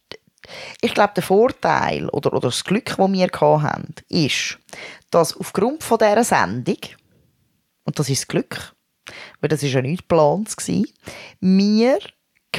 ich 0.81 0.93
glaube, 0.93 1.13
der 1.15 1.23
Vorteil 1.23 2.09
oder, 2.09 2.33
oder 2.33 2.49
das 2.49 2.63
Glück, 2.63 2.95
das 2.97 3.11
wir 3.11 3.27
hatten, 3.27 3.93
ist, 4.07 4.57
dass 5.11 5.37
aufgrund 5.37 5.83
von 5.83 5.97
dieser 5.97 6.23
Sendung, 6.23 6.79
und 7.83 7.99
das 7.99 8.09
ist 8.09 8.21
das 8.21 8.27
Glück, 8.27 8.73
weil 9.41 9.49
das 9.49 9.63
ist 9.63 9.73
ja 9.73 9.81
nicht 9.81 10.07
geplant, 10.07 10.55
wir 11.39 11.99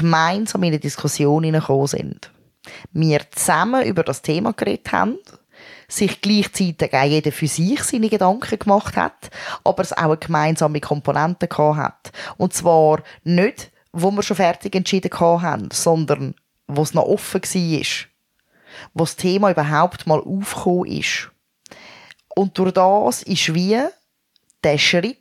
gemeinsam 0.00 0.62
in 0.62 0.68
eine 0.68 0.78
Diskussion 0.78 1.44
hineingekommen 1.44 1.86
sind. 1.86 2.30
Wir 2.92 3.20
zusammen 3.30 3.84
über 3.84 4.02
das 4.02 4.22
Thema 4.22 4.52
geredet 4.52 4.92
haben, 4.92 5.18
sich 5.88 6.20
gleichzeitig 6.20 6.92
auch 6.92 7.04
jeder 7.04 7.32
für 7.32 7.48
sich 7.48 7.82
seine 7.82 8.08
Gedanken 8.08 8.58
gemacht 8.58 8.96
hat, 8.96 9.30
aber 9.64 9.82
es 9.82 9.92
auch 9.92 10.04
eine 10.04 10.16
gemeinsame 10.16 10.80
Komponente 10.80 11.48
gehabt 11.48 11.78
hat. 11.78 12.12
Und 12.36 12.52
zwar 12.52 13.02
nicht, 13.24 13.72
wo 13.92 14.10
wir 14.10 14.22
schon 14.22 14.36
fertig 14.36 14.74
entschieden 14.74 15.10
haben, 15.18 15.68
sondern 15.72 16.34
wo 16.66 16.82
es 16.82 16.94
noch 16.94 17.04
offen 17.04 17.42
war. 17.42 17.86
Wo 18.94 19.04
das 19.04 19.16
Thema 19.16 19.50
überhaupt 19.50 20.06
mal 20.06 20.20
aufgekommen 20.20 20.86
ist. 20.86 21.30
Und 22.36 22.56
durch 22.56 22.72
das 22.72 23.22
ist 23.24 23.52
wie 23.54 23.78
der 24.62 24.78
Schritt 24.78 25.18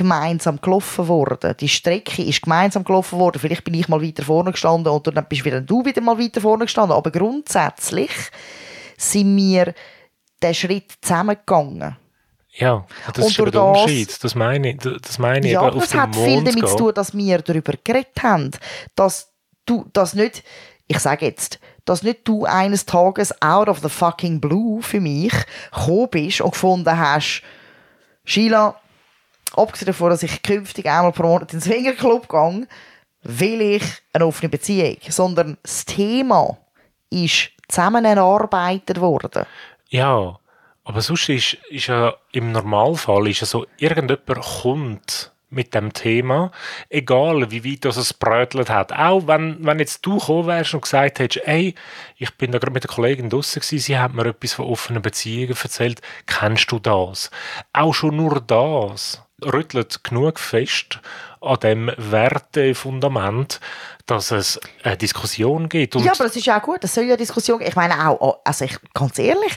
gemeinsam 0.00 0.60
gelaufen 0.60 1.08
worden. 1.08 1.54
Die 1.60 1.68
Strecke 1.68 2.22
ist 2.22 2.42
gemeinsam 2.42 2.84
gelaufen 2.84 3.18
worden. 3.18 3.38
Vielleicht 3.38 3.64
bin 3.64 3.74
ich 3.74 3.88
mal 3.88 4.02
weiter 4.02 4.22
vorne 4.24 4.52
gestanden 4.52 4.90
oder 4.92 5.12
dann 5.12 5.26
bist 5.28 5.44
wieder 5.44 5.60
du 5.60 5.84
wieder 5.84 6.00
mal 6.00 6.18
weiter 6.18 6.40
vorne 6.40 6.64
gestanden. 6.64 6.96
Aber 6.96 7.10
grundsätzlich 7.10 8.10
sind 8.96 9.36
wir 9.36 9.74
den 10.42 10.54
Schritt 10.54 10.92
zusammengegangen. 11.02 11.96
Ja, 12.52 12.84
das 13.14 13.24
Und 13.24 13.30
ist 13.30 13.38
durch 13.38 13.50
der 13.50 13.60
das- 13.60 13.78
Unterschied. 13.82 14.24
Das 14.24 14.34
meine 14.34 14.70
ich, 14.70 14.76
das 14.78 15.18
meine 15.18 15.46
ich 15.46 15.52
Ja, 15.52 15.60
aber 15.60 15.78
den 15.86 16.00
hat 16.00 16.16
viel 16.16 16.42
damit 16.42 16.68
zu 16.68 16.76
tun, 16.76 16.94
dass 16.94 17.14
wir 17.14 17.38
darüber 17.42 17.74
geredet 17.84 18.22
haben, 18.22 18.50
dass 18.96 19.32
du 19.66 19.84
das 19.92 20.14
nicht, 20.14 20.42
ich 20.88 20.98
sage 20.98 21.26
jetzt, 21.26 21.60
dass 21.84 22.02
nicht 22.02 22.26
du 22.26 22.44
eines 22.46 22.86
Tages 22.86 23.40
out 23.42 23.68
of 23.68 23.80
the 23.80 23.88
fucking 23.88 24.40
blue 24.40 24.82
für 24.82 25.00
mich 25.00 25.32
gekommen 25.72 26.08
bist 26.10 26.40
und 26.40 26.52
gefunden 26.52 26.98
hast, 26.98 27.42
Sheila, 28.24 28.74
abgesehen 29.56 29.86
davon, 29.86 30.10
dass 30.10 30.22
ich 30.22 30.42
künftig 30.42 30.86
einmal 30.86 31.12
pro 31.12 31.24
Monat 31.24 31.52
ins 31.52 31.64
Swingerclub 31.64 32.28
gehe, 32.28 32.66
will 33.22 33.60
ich 33.60 33.82
eine 34.12 34.26
offene 34.26 34.48
Beziehung. 34.48 34.96
Sondern 35.08 35.58
das 35.62 35.84
Thema 35.84 36.56
ist 37.10 37.50
zusammen 37.68 38.04
erarbeitet 38.04 39.00
worden. 39.00 39.44
Ja, 39.88 40.38
aber 40.84 41.02
sonst 41.02 41.28
ist, 41.28 41.54
ist 41.68 41.86
ja 41.88 42.14
im 42.32 42.52
Normalfall 42.52 43.28
ist 43.28 43.40
ja 43.40 43.46
so, 43.46 43.66
irgendjemand 43.78 44.40
kommt 44.62 45.32
mit 45.50 45.74
dem 45.74 45.92
Thema, 45.92 46.52
egal 46.88 47.50
wie 47.50 47.64
weit 47.64 47.84
das 47.84 47.96
es 47.96 48.14
brötelt 48.14 48.70
hat. 48.70 48.92
Auch 48.92 49.26
wenn, 49.26 49.64
wenn 49.64 49.80
jetzt 49.80 50.06
du 50.06 50.18
gekommen 50.18 50.46
wärst 50.46 50.74
und 50.74 50.82
gesagt 50.82 51.18
hättest, 51.18 51.46
ey, 51.46 51.74
ich 52.16 52.30
bin 52.36 52.52
da 52.52 52.58
gerade 52.58 52.72
mit 52.72 52.84
der 52.84 52.90
Kollegin 52.90 53.28
draussen 53.28 53.60
gewesen, 53.60 53.78
sie 53.78 53.98
hat 53.98 54.14
mir 54.14 54.26
etwas 54.26 54.54
von 54.54 54.66
offenen 54.66 55.02
Beziehungen 55.02 55.56
erzählt, 55.60 56.00
kennst 56.26 56.70
du 56.70 56.78
das? 56.78 57.30
Auch 57.72 57.92
schon 57.92 58.16
nur 58.16 58.40
das 58.40 59.22
rüttelt 59.44 60.04
genug 60.04 60.38
fest 60.38 61.00
an 61.40 61.60
dem 61.60 61.90
Wertefundament, 61.96 63.60
dass 64.06 64.30
es 64.30 64.60
eine 64.82 64.96
Diskussion 64.96 65.68
gibt. 65.68 65.96
Und 65.96 66.04
Ja, 66.04 66.12
aber 66.12 66.24
das 66.24 66.36
ist 66.36 66.48
auch 66.48 66.62
gut. 66.62 66.84
Das 66.84 66.94
soll 66.94 67.04
ja 67.04 67.10
eine 67.10 67.16
Diskussion 67.18 67.58
geben. 67.58 67.70
Ich 67.70 67.76
meine 67.76 68.08
auch, 68.08 68.40
also 68.44 68.64
ich, 68.64 68.76
ganz 68.92 69.18
ehrlich, 69.18 69.56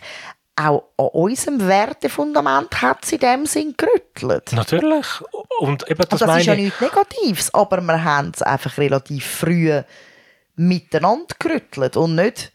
auch 0.55 0.83
an 0.97 1.07
unserem 1.07 1.67
Wertefundament 1.67 2.81
hat 2.81 3.05
sie 3.05 3.15
in 3.15 3.21
dem 3.21 3.45
Sinn 3.45 3.73
gerüttelt. 3.75 4.53
Natürlich. 4.53 5.07
Und 5.59 5.89
eben, 5.89 6.03
das, 6.07 6.21
Und 6.21 6.27
das 6.27 6.39
ist 6.39 6.45
ja 6.45 6.53
ich. 6.53 6.63
nichts 6.65 6.81
Negatives, 6.81 7.53
aber 7.53 7.81
wir 7.81 8.03
haben 8.03 8.31
es 8.33 8.41
einfach 8.41 8.77
relativ 8.77 9.25
früh 9.25 9.81
miteinander 10.55 11.35
gerüttelt 11.39 11.97
und 11.97 12.15
nicht, 12.15 12.51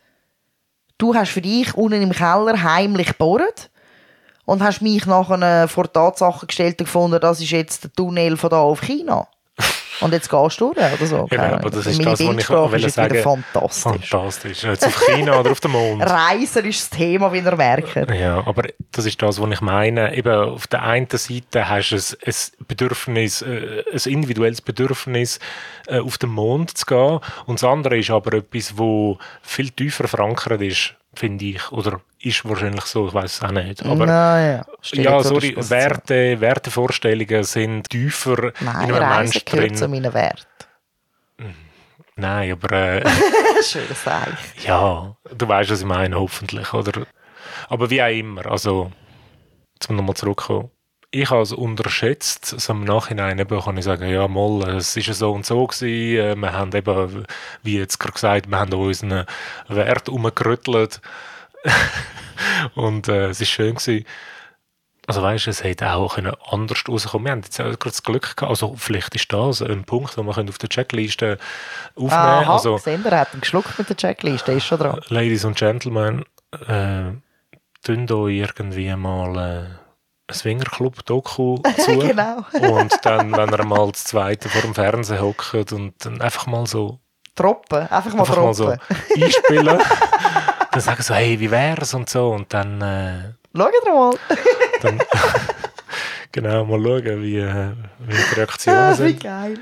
du 0.99 1.15
hast 1.15 1.31
für 1.31 1.43
dich 1.43 1.75
unten 1.75 2.01
im 2.01 2.13
Keller 2.13 2.63
heimlich 2.63 3.09
gebohrt 3.09 3.71
und 4.49 4.63
hast 4.63 4.81
mich 4.81 5.05
nachher 5.05 5.69
vor 5.69 5.85
die 5.85 5.93
Tatsache 5.93 6.47
gestellt 6.47 6.81
und 6.81 6.87
gefunden, 6.87 7.21
das 7.21 7.39
ist 7.39 7.51
jetzt 7.51 7.85
der 7.85 7.93
Tunnel 7.93 8.39
von 8.39 8.49
da 8.49 8.61
auf 8.61 8.81
China. 8.81 9.29
Und 10.01 10.13
jetzt 10.13 10.31
gehst 10.31 10.61
du 10.61 10.73
durch, 10.73 10.93
oder 10.95 11.07
so. 11.07 11.17
Eben, 11.25 11.29
Keine 11.37 11.55
aber 11.55 11.71
das 11.71 11.85
ist 11.85 11.99
Meine 11.99 12.13
das, 12.13 12.21
was 12.21 12.73
ich 12.73 12.83
jetzt 12.83 12.97
wieder 12.97 13.23
sagen. 13.23 13.43
fantastisch. 13.53 14.09
Fantastisch. 14.09 14.63
Jetzt 14.63 14.87
auf 14.87 15.07
China 15.07 15.41
oder 15.41 15.51
auf 15.51 15.61
dem 15.61 15.73
Mond. 15.73 16.03
Reisen 16.07 16.65
ist 16.65 16.81
das 16.81 16.91
Thema, 16.99 17.31
wie 17.33 17.41
ihr 17.41 17.57
merkt. 17.57 18.09
Ja, 18.15 18.47
aber 18.47 18.69
das 18.93 19.05
ist 19.05 19.21
das, 19.21 19.43
was 19.43 19.51
ich 19.51 19.61
meine. 19.61 20.15
Eben 20.15 20.33
auf 20.33 20.69
der 20.69 20.83
einen 20.85 21.09
Seite 21.11 21.69
hast 21.69 21.91
du 21.91 21.97
ein, 21.97 22.03
ein 22.25 22.67
Bedürfnis, 22.69 23.43
äh, 23.43 23.83
ein 23.93 24.13
individuelles 24.13 24.63
Bedürfnis, 24.63 25.41
äh, 25.89 25.99
auf 25.99 26.17
den 26.17 26.31
Mond 26.31 26.79
zu 26.79 26.87
gehen. 26.87 27.19
Und 27.47 27.61
das 27.61 27.65
andere 27.65 27.99
ist 27.99 28.11
aber 28.11 28.35
etwas, 28.35 28.79
wo 28.79 29.19
viel 29.43 29.71
tiefer 29.71 30.07
verankert 30.07 30.63
ist, 30.63 30.95
finde 31.19 31.45
ich. 31.45 31.71
Oder 31.73 32.01
ist 32.21 32.49
wahrscheinlich 32.49 32.85
so, 32.85 33.09
ich 33.09 33.15
weiß 33.15 33.37
es 33.37 33.43
auch 33.43 33.51
nicht. 33.51 33.85
Aber 33.85 34.07
naja, 34.07 34.65
ja, 34.93 35.23
sorry, 35.23 35.55
Werte, 35.57 36.41
Wertevorstellungen 36.41 37.45
sind 37.45 37.91
tiefer 37.91 38.53
Nein, 38.61 38.89
in 38.89 38.95
einem 38.95 39.19
Menschen 39.19 39.43
gehört 39.45 39.77
zu 39.77 39.85
drin. 39.85 39.91
meinen 39.91 40.15
Werten. 40.15 40.47
Nein, 42.17 42.53
aber 42.53 42.73
äh, 42.73 43.05
Schönes 43.63 44.03
Seich. 44.03 44.65
Ja, 44.65 45.17
du 45.37 45.49
weißt, 45.49 45.71
was 45.71 45.81
ich 45.81 45.87
meine, 45.87 46.19
hoffentlich, 46.19 46.73
oder? 46.73 47.07
Aber 47.69 47.91
wie 47.91 48.03
auch 48.03 48.09
immer, 48.09 48.47
also, 48.47 48.91
zum 49.79 49.97
nochmal 49.97 50.17
zurückkommen. 50.17 50.71
Ich 51.11 51.31
habe 51.31 51.41
es 51.41 51.53
unterschätzt, 51.53 52.45
so 52.45 52.73
im 52.75 52.85
Nachhinein 52.85 53.39
eben 53.39 53.61
kann 53.61 53.79
ich 53.79 53.85
sagen, 53.85 54.09
ja, 54.11 54.29
mal, 54.29 54.77
es 54.77 54.95
ist 54.95 55.07
ja 55.07 55.15
so 55.15 55.33
und 55.33 55.47
so 55.47 55.67
gewesen, 55.67 55.87
äh, 55.87 56.37
wir 56.37 56.53
haben 56.53 56.75
eben, 56.75 57.25
wie 57.63 57.79
jetzt 57.79 57.99
gerade 57.99 58.13
gesagt, 58.13 58.51
wir 58.51 58.59
haben 58.59 58.75
unseren 58.75 59.25
Wert 59.69 60.11
umgerüttelt 60.11 61.01
und 62.75 63.09
äh, 63.09 63.29
es 63.29 63.41
ist 63.41 63.49
schön 63.49 63.75
gewesen. 63.75 64.05
Also 65.07 65.23
weißt 65.23 65.47
du, 65.47 65.51
es 65.51 65.65
hätte 65.65 65.91
auch 65.95 66.17
können 66.17 66.35
anders 66.51 66.85
rauskommen. 66.87 67.25
Wir 67.25 67.33
haben 67.33 67.41
jetzt 67.41 67.57
gerade 67.57 67.79
das 67.79 68.03
Glück 68.03 68.37
gehabt, 68.37 68.51
also 68.51 68.75
vielleicht 68.77 69.15
ist 69.15 69.33
das 69.33 69.63
ein 69.63 69.85
Punkt, 69.85 70.19
den 70.19 70.27
wir 70.27 70.35
können 70.35 70.51
auf 70.51 70.59
der 70.59 70.69
Checkliste 70.69 71.39
aufnehmen 71.95 72.11
können. 72.11 72.45
Aha, 72.45 72.53
Also, 72.53 72.75
gesehen, 72.75 73.07
er 73.07 73.21
hat 73.21 73.33
ihn 73.33 73.41
geschluckt 73.41 73.79
mit 73.79 73.89
der 73.89 73.97
Checkliste, 73.97 74.53
ist 74.53 74.67
schon 74.67 74.79
dran. 74.79 75.01
Ladies 75.09 75.47
and 75.47 75.57
Gentlemen, 75.57 76.27
äh, 76.67 77.13
tun 77.83 78.11
euch 78.11 78.35
irgendwie 78.35 78.95
mal 78.95 79.39
äh, 79.39 79.88
Swingerclub-Doku 80.33 81.59
zu. 81.79 81.99
Genau. 81.99 82.45
Und 82.61 82.93
dann, 83.03 83.33
wenn 83.37 83.51
ihr 83.51 83.65
mal 83.65 83.91
das 83.93 84.05
zweite 84.05 84.49
vor 84.49 84.63
dem 84.63 84.75
Fernseher 84.75 85.23
hockt 85.23 85.73
und 85.73 85.95
dann 86.05 86.21
einfach 86.21 86.47
mal 86.47 86.67
so, 86.67 87.01
Troppen, 87.35 87.87
einfach 87.89 88.13
mal 88.15 88.21
einfach 88.21 88.37
mal 88.37 88.55
so 88.55 88.67
troppen. 88.75 88.97
einspielen, 89.23 89.79
dann 90.73 90.81
sagen 90.81 91.03
so, 91.03 91.15
hey, 91.15 91.39
wie 91.39 91.51
wär's 91.51 91.95
und 91.95 92.09
so. 92.09 92.31
Und 92.31 92.53
dann, 92.53 92.81
äh, 92.83 93.33
Schaut 93.57 93.73
ihr 93.85 93.93
mal. 93.95 94.15
dann 94.83 95.01
genau 96.33 96.65
mal 96.65 96.83
schauen, 96.83 97.23
wie, 97.23 97.37
äh, 97.39 97.73
wie 98.01 98.17
die 98.17 98.35
Reaktionen 98.35 98.79
Ah, 98.79 98.93
wie 98.93 98.97
sind. 98.97 99.23
geil. 99.23 99.61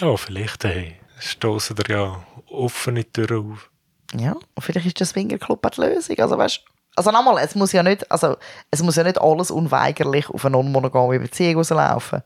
Ja, 0.00 0.16
vielleicht, 0.16 0.64
hey, 0.64 0.96
stoßen 1.20 1.76
ihr 1.88 1.94
ja 1.96 2.24
offene 2.50 3.04
Türen 3.10 3.52
auf. 3.52 3.70
Ja, 4.14 4.32
und 4.32 4.62
vielleicht 4.62 4.86
ist 4.86 4.98
der 5.00 5.06
Swingerclub 5.06 5.64
auch 5.64 5.70
die 5.70 5.80
Lösung. 5.80 6.18
Also, 6.18 6.36
weißt, 6.38 6.60
also 6.96 7.10
nochmal, 7.10 7.38
es 7.44 7.54
muss 7.54 7.72
ja 7.72 7.82
nicht, 7.82 8.10
also, 8.10 8.36
es 8.70 8.82
muss 8.82 8.96
ja 8.96 9.04
nicht 9.04 9.20
alles 9.20 9.50
unweigerlich 9.50 10.28
auf 10.30 10.44
eine 10.44 10.56
non-monogame 10.56 11.20
Beziehung 11.20 11.56
rauslaufen. 11.56 12.22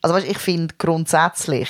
Also 0.00 0.16
weißt, 0.16 0.26
ich 0.26 0.38
finde 0.38 0.74
grundsätzlich 0.78 1.68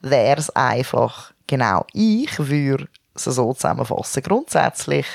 wäre 0.00 0.38
es 0.38 0.50
einfach, 0.50 1.32
genau, 1.46 1.84
ich 1.92 2.38
würde 2.38 2.88
es 3.14 3.24
so 3.24 3.52
zusammenfassen. 3.52 4.22
Grundsätzlich 4.22 5.06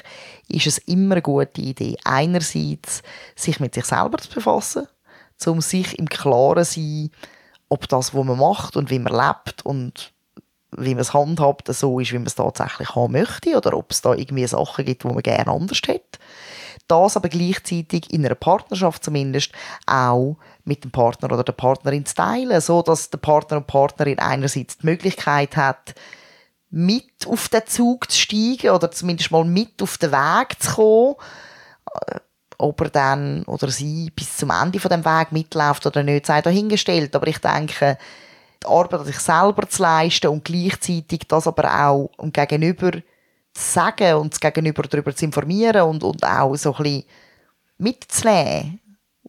ist 0.49 0.67
es 0.67 0.77
immer 0.79 1.15
eine 1.15 1.21
gute 1.21 1.61
Idee, 1.61 1.97
einerseits 2.03 3.03
sich 3.35 3.59
mit 3.59 3.73
sich 3.73 3.85
selber 3.85 4.17
zu 4.17 4.29
befassen, 4.29 4.87
um 5.45 5.61
sich 5.61 5.97
im 5.97 6.09
Klaren 6.09 6.65
zu 6.65 6.73
sein, 6.73 7.11
ob 7.69 7.87
das, 7.87 8.13
was 8.13 8.25
man 8.25 8.39
macht 8.39 8.75
und 8.75 8.89
wie 8.89 8.99
man 8.99 9.13
lebt 9.13 9.65
und 9.65 10.11
wie 10.71 10.93
man 10.93 11.01
es 11.01 11.13
handhabt, 11.13 11.73
so 11.73 11.99
ist, 11.99 12.11
wie 12.11 12.17
man 12.17 12.27
es 12.27 12.35
tatsächlich 12.35 12.95
haben 12.95 13.13
möchte 13.13 13.55
oder 13.55 13.75
ob 13.75 13.91
es 13.91 14.01
da 14.01 14.13
irgendwie 14.13 14.45
Sachen 14.47 14.85
gibt, 14.85 15.03
die 15.03 15.07
man 15.07 15.23
gerne 15.23 15.51
anders 15.51 15.81
hätte. 15.87 16.19
Das 16.87 17.17
aber 17.17 17.29
gleichzeitig 17.29 18.11
in 18.11 18.25
einer 18.25 18.35
Partnerschaft 18.35 19.03
zumindest 19.03 19.51
auch 19.85 20.37
mit 20.63 20.83
dem 20.83 20.91
Partner 20.91 21.31
oder 21.31 21.43
der 21.43 21.53
Partnerin 21.53 22.05
zu 22.05 22.15
teilen, 22.15 22.61
so 22.61 22.81
dass 22.81 23.09
der 23.09 23.17
Partner 23.17 23.57
und 23.57 23.67
Partnerin 23.67 24.19
einerseits 24.19 24.77
die 24.77 24.85
Möglichkeit 24.85 25.57
hat, 25.57 25.95
mit 26.69 27.25
auf 27.27 27.49
den 27.49 27.65
Zug 27.65 28.11
zu 28.11 28.17
steigen 28.17 28.71
oder 28.71 28.91
zumindest 28.91 29.31
mal 29.31 29.45
mit 29.45 29.81
auf 29.81 29.97
den 29.97 30.11
Weg 30.11 30.61
zu 30.61 30.75
kommen, 30.75 31.15
Äh, 31.93 32.19
ob 32.59 32.81
er 32.81 32.89
dann 32.89 33.43
oder 33.43 33.69
sie 33.69 34.09
bis 34.09 34.37
zum 34.37 34.49
Ende 34.49 34.79
von 34.79 34.89
dem 34.89 35.05
Weg 35.05 35.31
mitläuft 35.31 35.85
oder 35.85 36.01
nicht, 36.01 36.25
sei 36.25 36.41
dahingestellt. 36.41 37.15
Aber 37.15 37.27
ich 37.27 37.37
denke, 37.37 37.99
die 38.63 38.67
Arbeit 38.67 39.01
an 39.01 39.05
sich 39.05 39.19
selber 39.19 39.69
zu 39.69 39.83
leisten 39.83 40.27
und 40.27 40.43
gleichzeitig 40.43 41.27
das 41.27 41.45
aber 41.45 41.85
auch 41.87 42.09
dem 42.19 42.33
Gegenüber 42.33 42.93
zu 43.57 43.73
sagen 43.73 44.15
und 44.15 44.33
das 44.33 44.39
Gegenüber 44.39 44.83
darüber 44.83 45.15
zu 45.15 45.25
informieren 45.25 45.81
und, 45.81 46.03
und 46.03 46.23
auch 46.23 46.55
so 46.55 46.75
ein 46.75 46.83
bisschen 46.83 47.03
mitzunehmen 47.77 48.79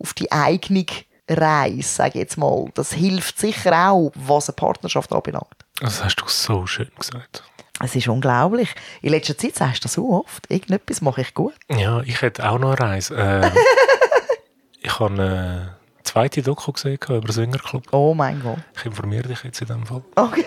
auf 0.01 0.14
die 0.14 0.31
eigene 0.31 0.87
Reise, 1.29 1.83
sage 1.83 2.11
ich 2.11 2.21
jetzt 2.21 2.37
mal. 2.37 2.67
Das 2.75 2.93
hilft 2.93 3.38
sicher 3.38 3.91
auch, 3.91 4.12
was 4.14 4.49
eine 4.49 4.57
Partnerschaft 4.57 5.12
anbelangt. 5.12 5.47
Das 5.81 6.03
hast 6.03 6.17
du 6.17 6.25
so 6.29 6.67
schön 6.67 6.91
gesagt. 6.99 7.43
Es 7.81 7.95
ist 7.95 8.09
unglaublich. 8.09 8.75
In 9.03 9.11
letzter 9.11 9.38
Zeit 9.38 9.55
sagst 9.55 9.79
du 9.79 9.83
das 9.85 9.93
so 9.93 10.11
oft. 10.11 10.51
Irgendetwas 10.51 11.01
mache 11.01 11.20
ich 11.20 11.35
gut. 11.35 11.55
Ja, 11.70 12.01
ich 12.01 12.22
hätte 12.22 12.49
auch 12.49 12.59
noch 12.59 12.76
eine 12.76 12.81
Reise. 12.81 13.16
Äh, 13.16 13.51
ich 14.81 14.99
habe 14.99 15.12
eine 15.12 15.76
zweite 16.03 16.43
Doku 16.43 16.72
gesehen 16.72 16.99
über 17.07 17.20
den 17.20 17.33
Swingerclub. 17.33 17.93
Oh 17.93 18.14
mein 18.14 18.43
Gott. 18.43 18.59
Ich 18.76 18.85
informiere 18.85 19.29
dich 19.29 19.45
jetzt 19.45 19.61
in 19.61 19.68
dem 19.68 19.87
Fall. 19.87 20.03
Okay. 20.16 20.45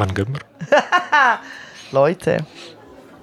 Wann 0.00 0.14
gehen 0.14 0.28
wir? 0.32 0.40
Leute, 1.92 2.38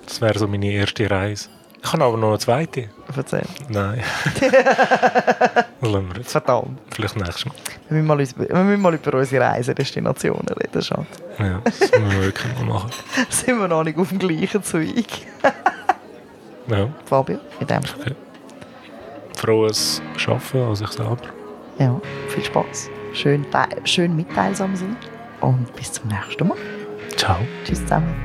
Das 0.05 0.21
wäre 0.21 0.38
so 0.38 0.47
meine 0.47 0.71
erste 0.71 1.09
Reise. 1.09 1.49
Ich 1.84 1.91
habe 1.91 2.03
aber 2.03 2.17
noch 2.17 2.30
eine 2.30 2.38
zweite. 2.39 2.89
erzähl. 3.15 3.41
Nein. 3.69 4.03
das 4.39 4.51
lassen 5.82 6.09
wir 6.09 6.17
jetzt. 6.17 6.32
Verdammt. 6.34 6.80
Vielleicht 6.93 7.15
nächstes 7.15 7.45
Mal. 7.47 7.55
Wir 7.89 7.95
müssen 7.97 8.07
mal, 8.07 8.19
uns- 8.19 8.38
wir 8.38 8.55
müssen 8.63 8.82
mal 8.82 8.93
über 8.93 9.13
unsere 9.17 9.43
Reisedestinationen 9.45 10.47
reden, 10.49 10.82
Schatz. 10.84 11.05
Ja, 11.39 11.61
das 11.63 11.80
müssen 11.80 12.11
wir 12.11 12.21
wirklich 12.25 12.53
mal 12.59 12.65
machen. 12.65 12.91
Sind 13.30 13.57
wir 13.59 13.67
noch 13.67 13.84
nicht 13.84 13.97
auf 13.97 14.09
dem 14.09 14.19
gleichen 14.19 14.61
Zweig? 14.61 15.07
Ja. 16.67 16.89
Fabio, 17.05 17.39
mit 17.59 17.69
dem 17.71 17.82
Sinne. 17.84 18.15
Frohes 19.36 19.99
Schaffen 20.17 20.61
an 20.61 20.75
sich 20.75 20.89
selber. 20.89 21.17
Ja, 21.80 21.99
viel 22.30 22.43
Spaß. 22.43 22.89
Schön, 23.13 23.45
schön 23.86 24.15
mitteilsam 24.15 24.75
sein. 24.75 24.95
Und 25.42 25.76
bis 25.76 25.94
zum 25.94 26.08
nächsten 26.10 26.48
Mal. 26.48 26.58
Ciao. 27.16 27.38
Tschüss 27.64 27.82
zusammen. 27.82 28.16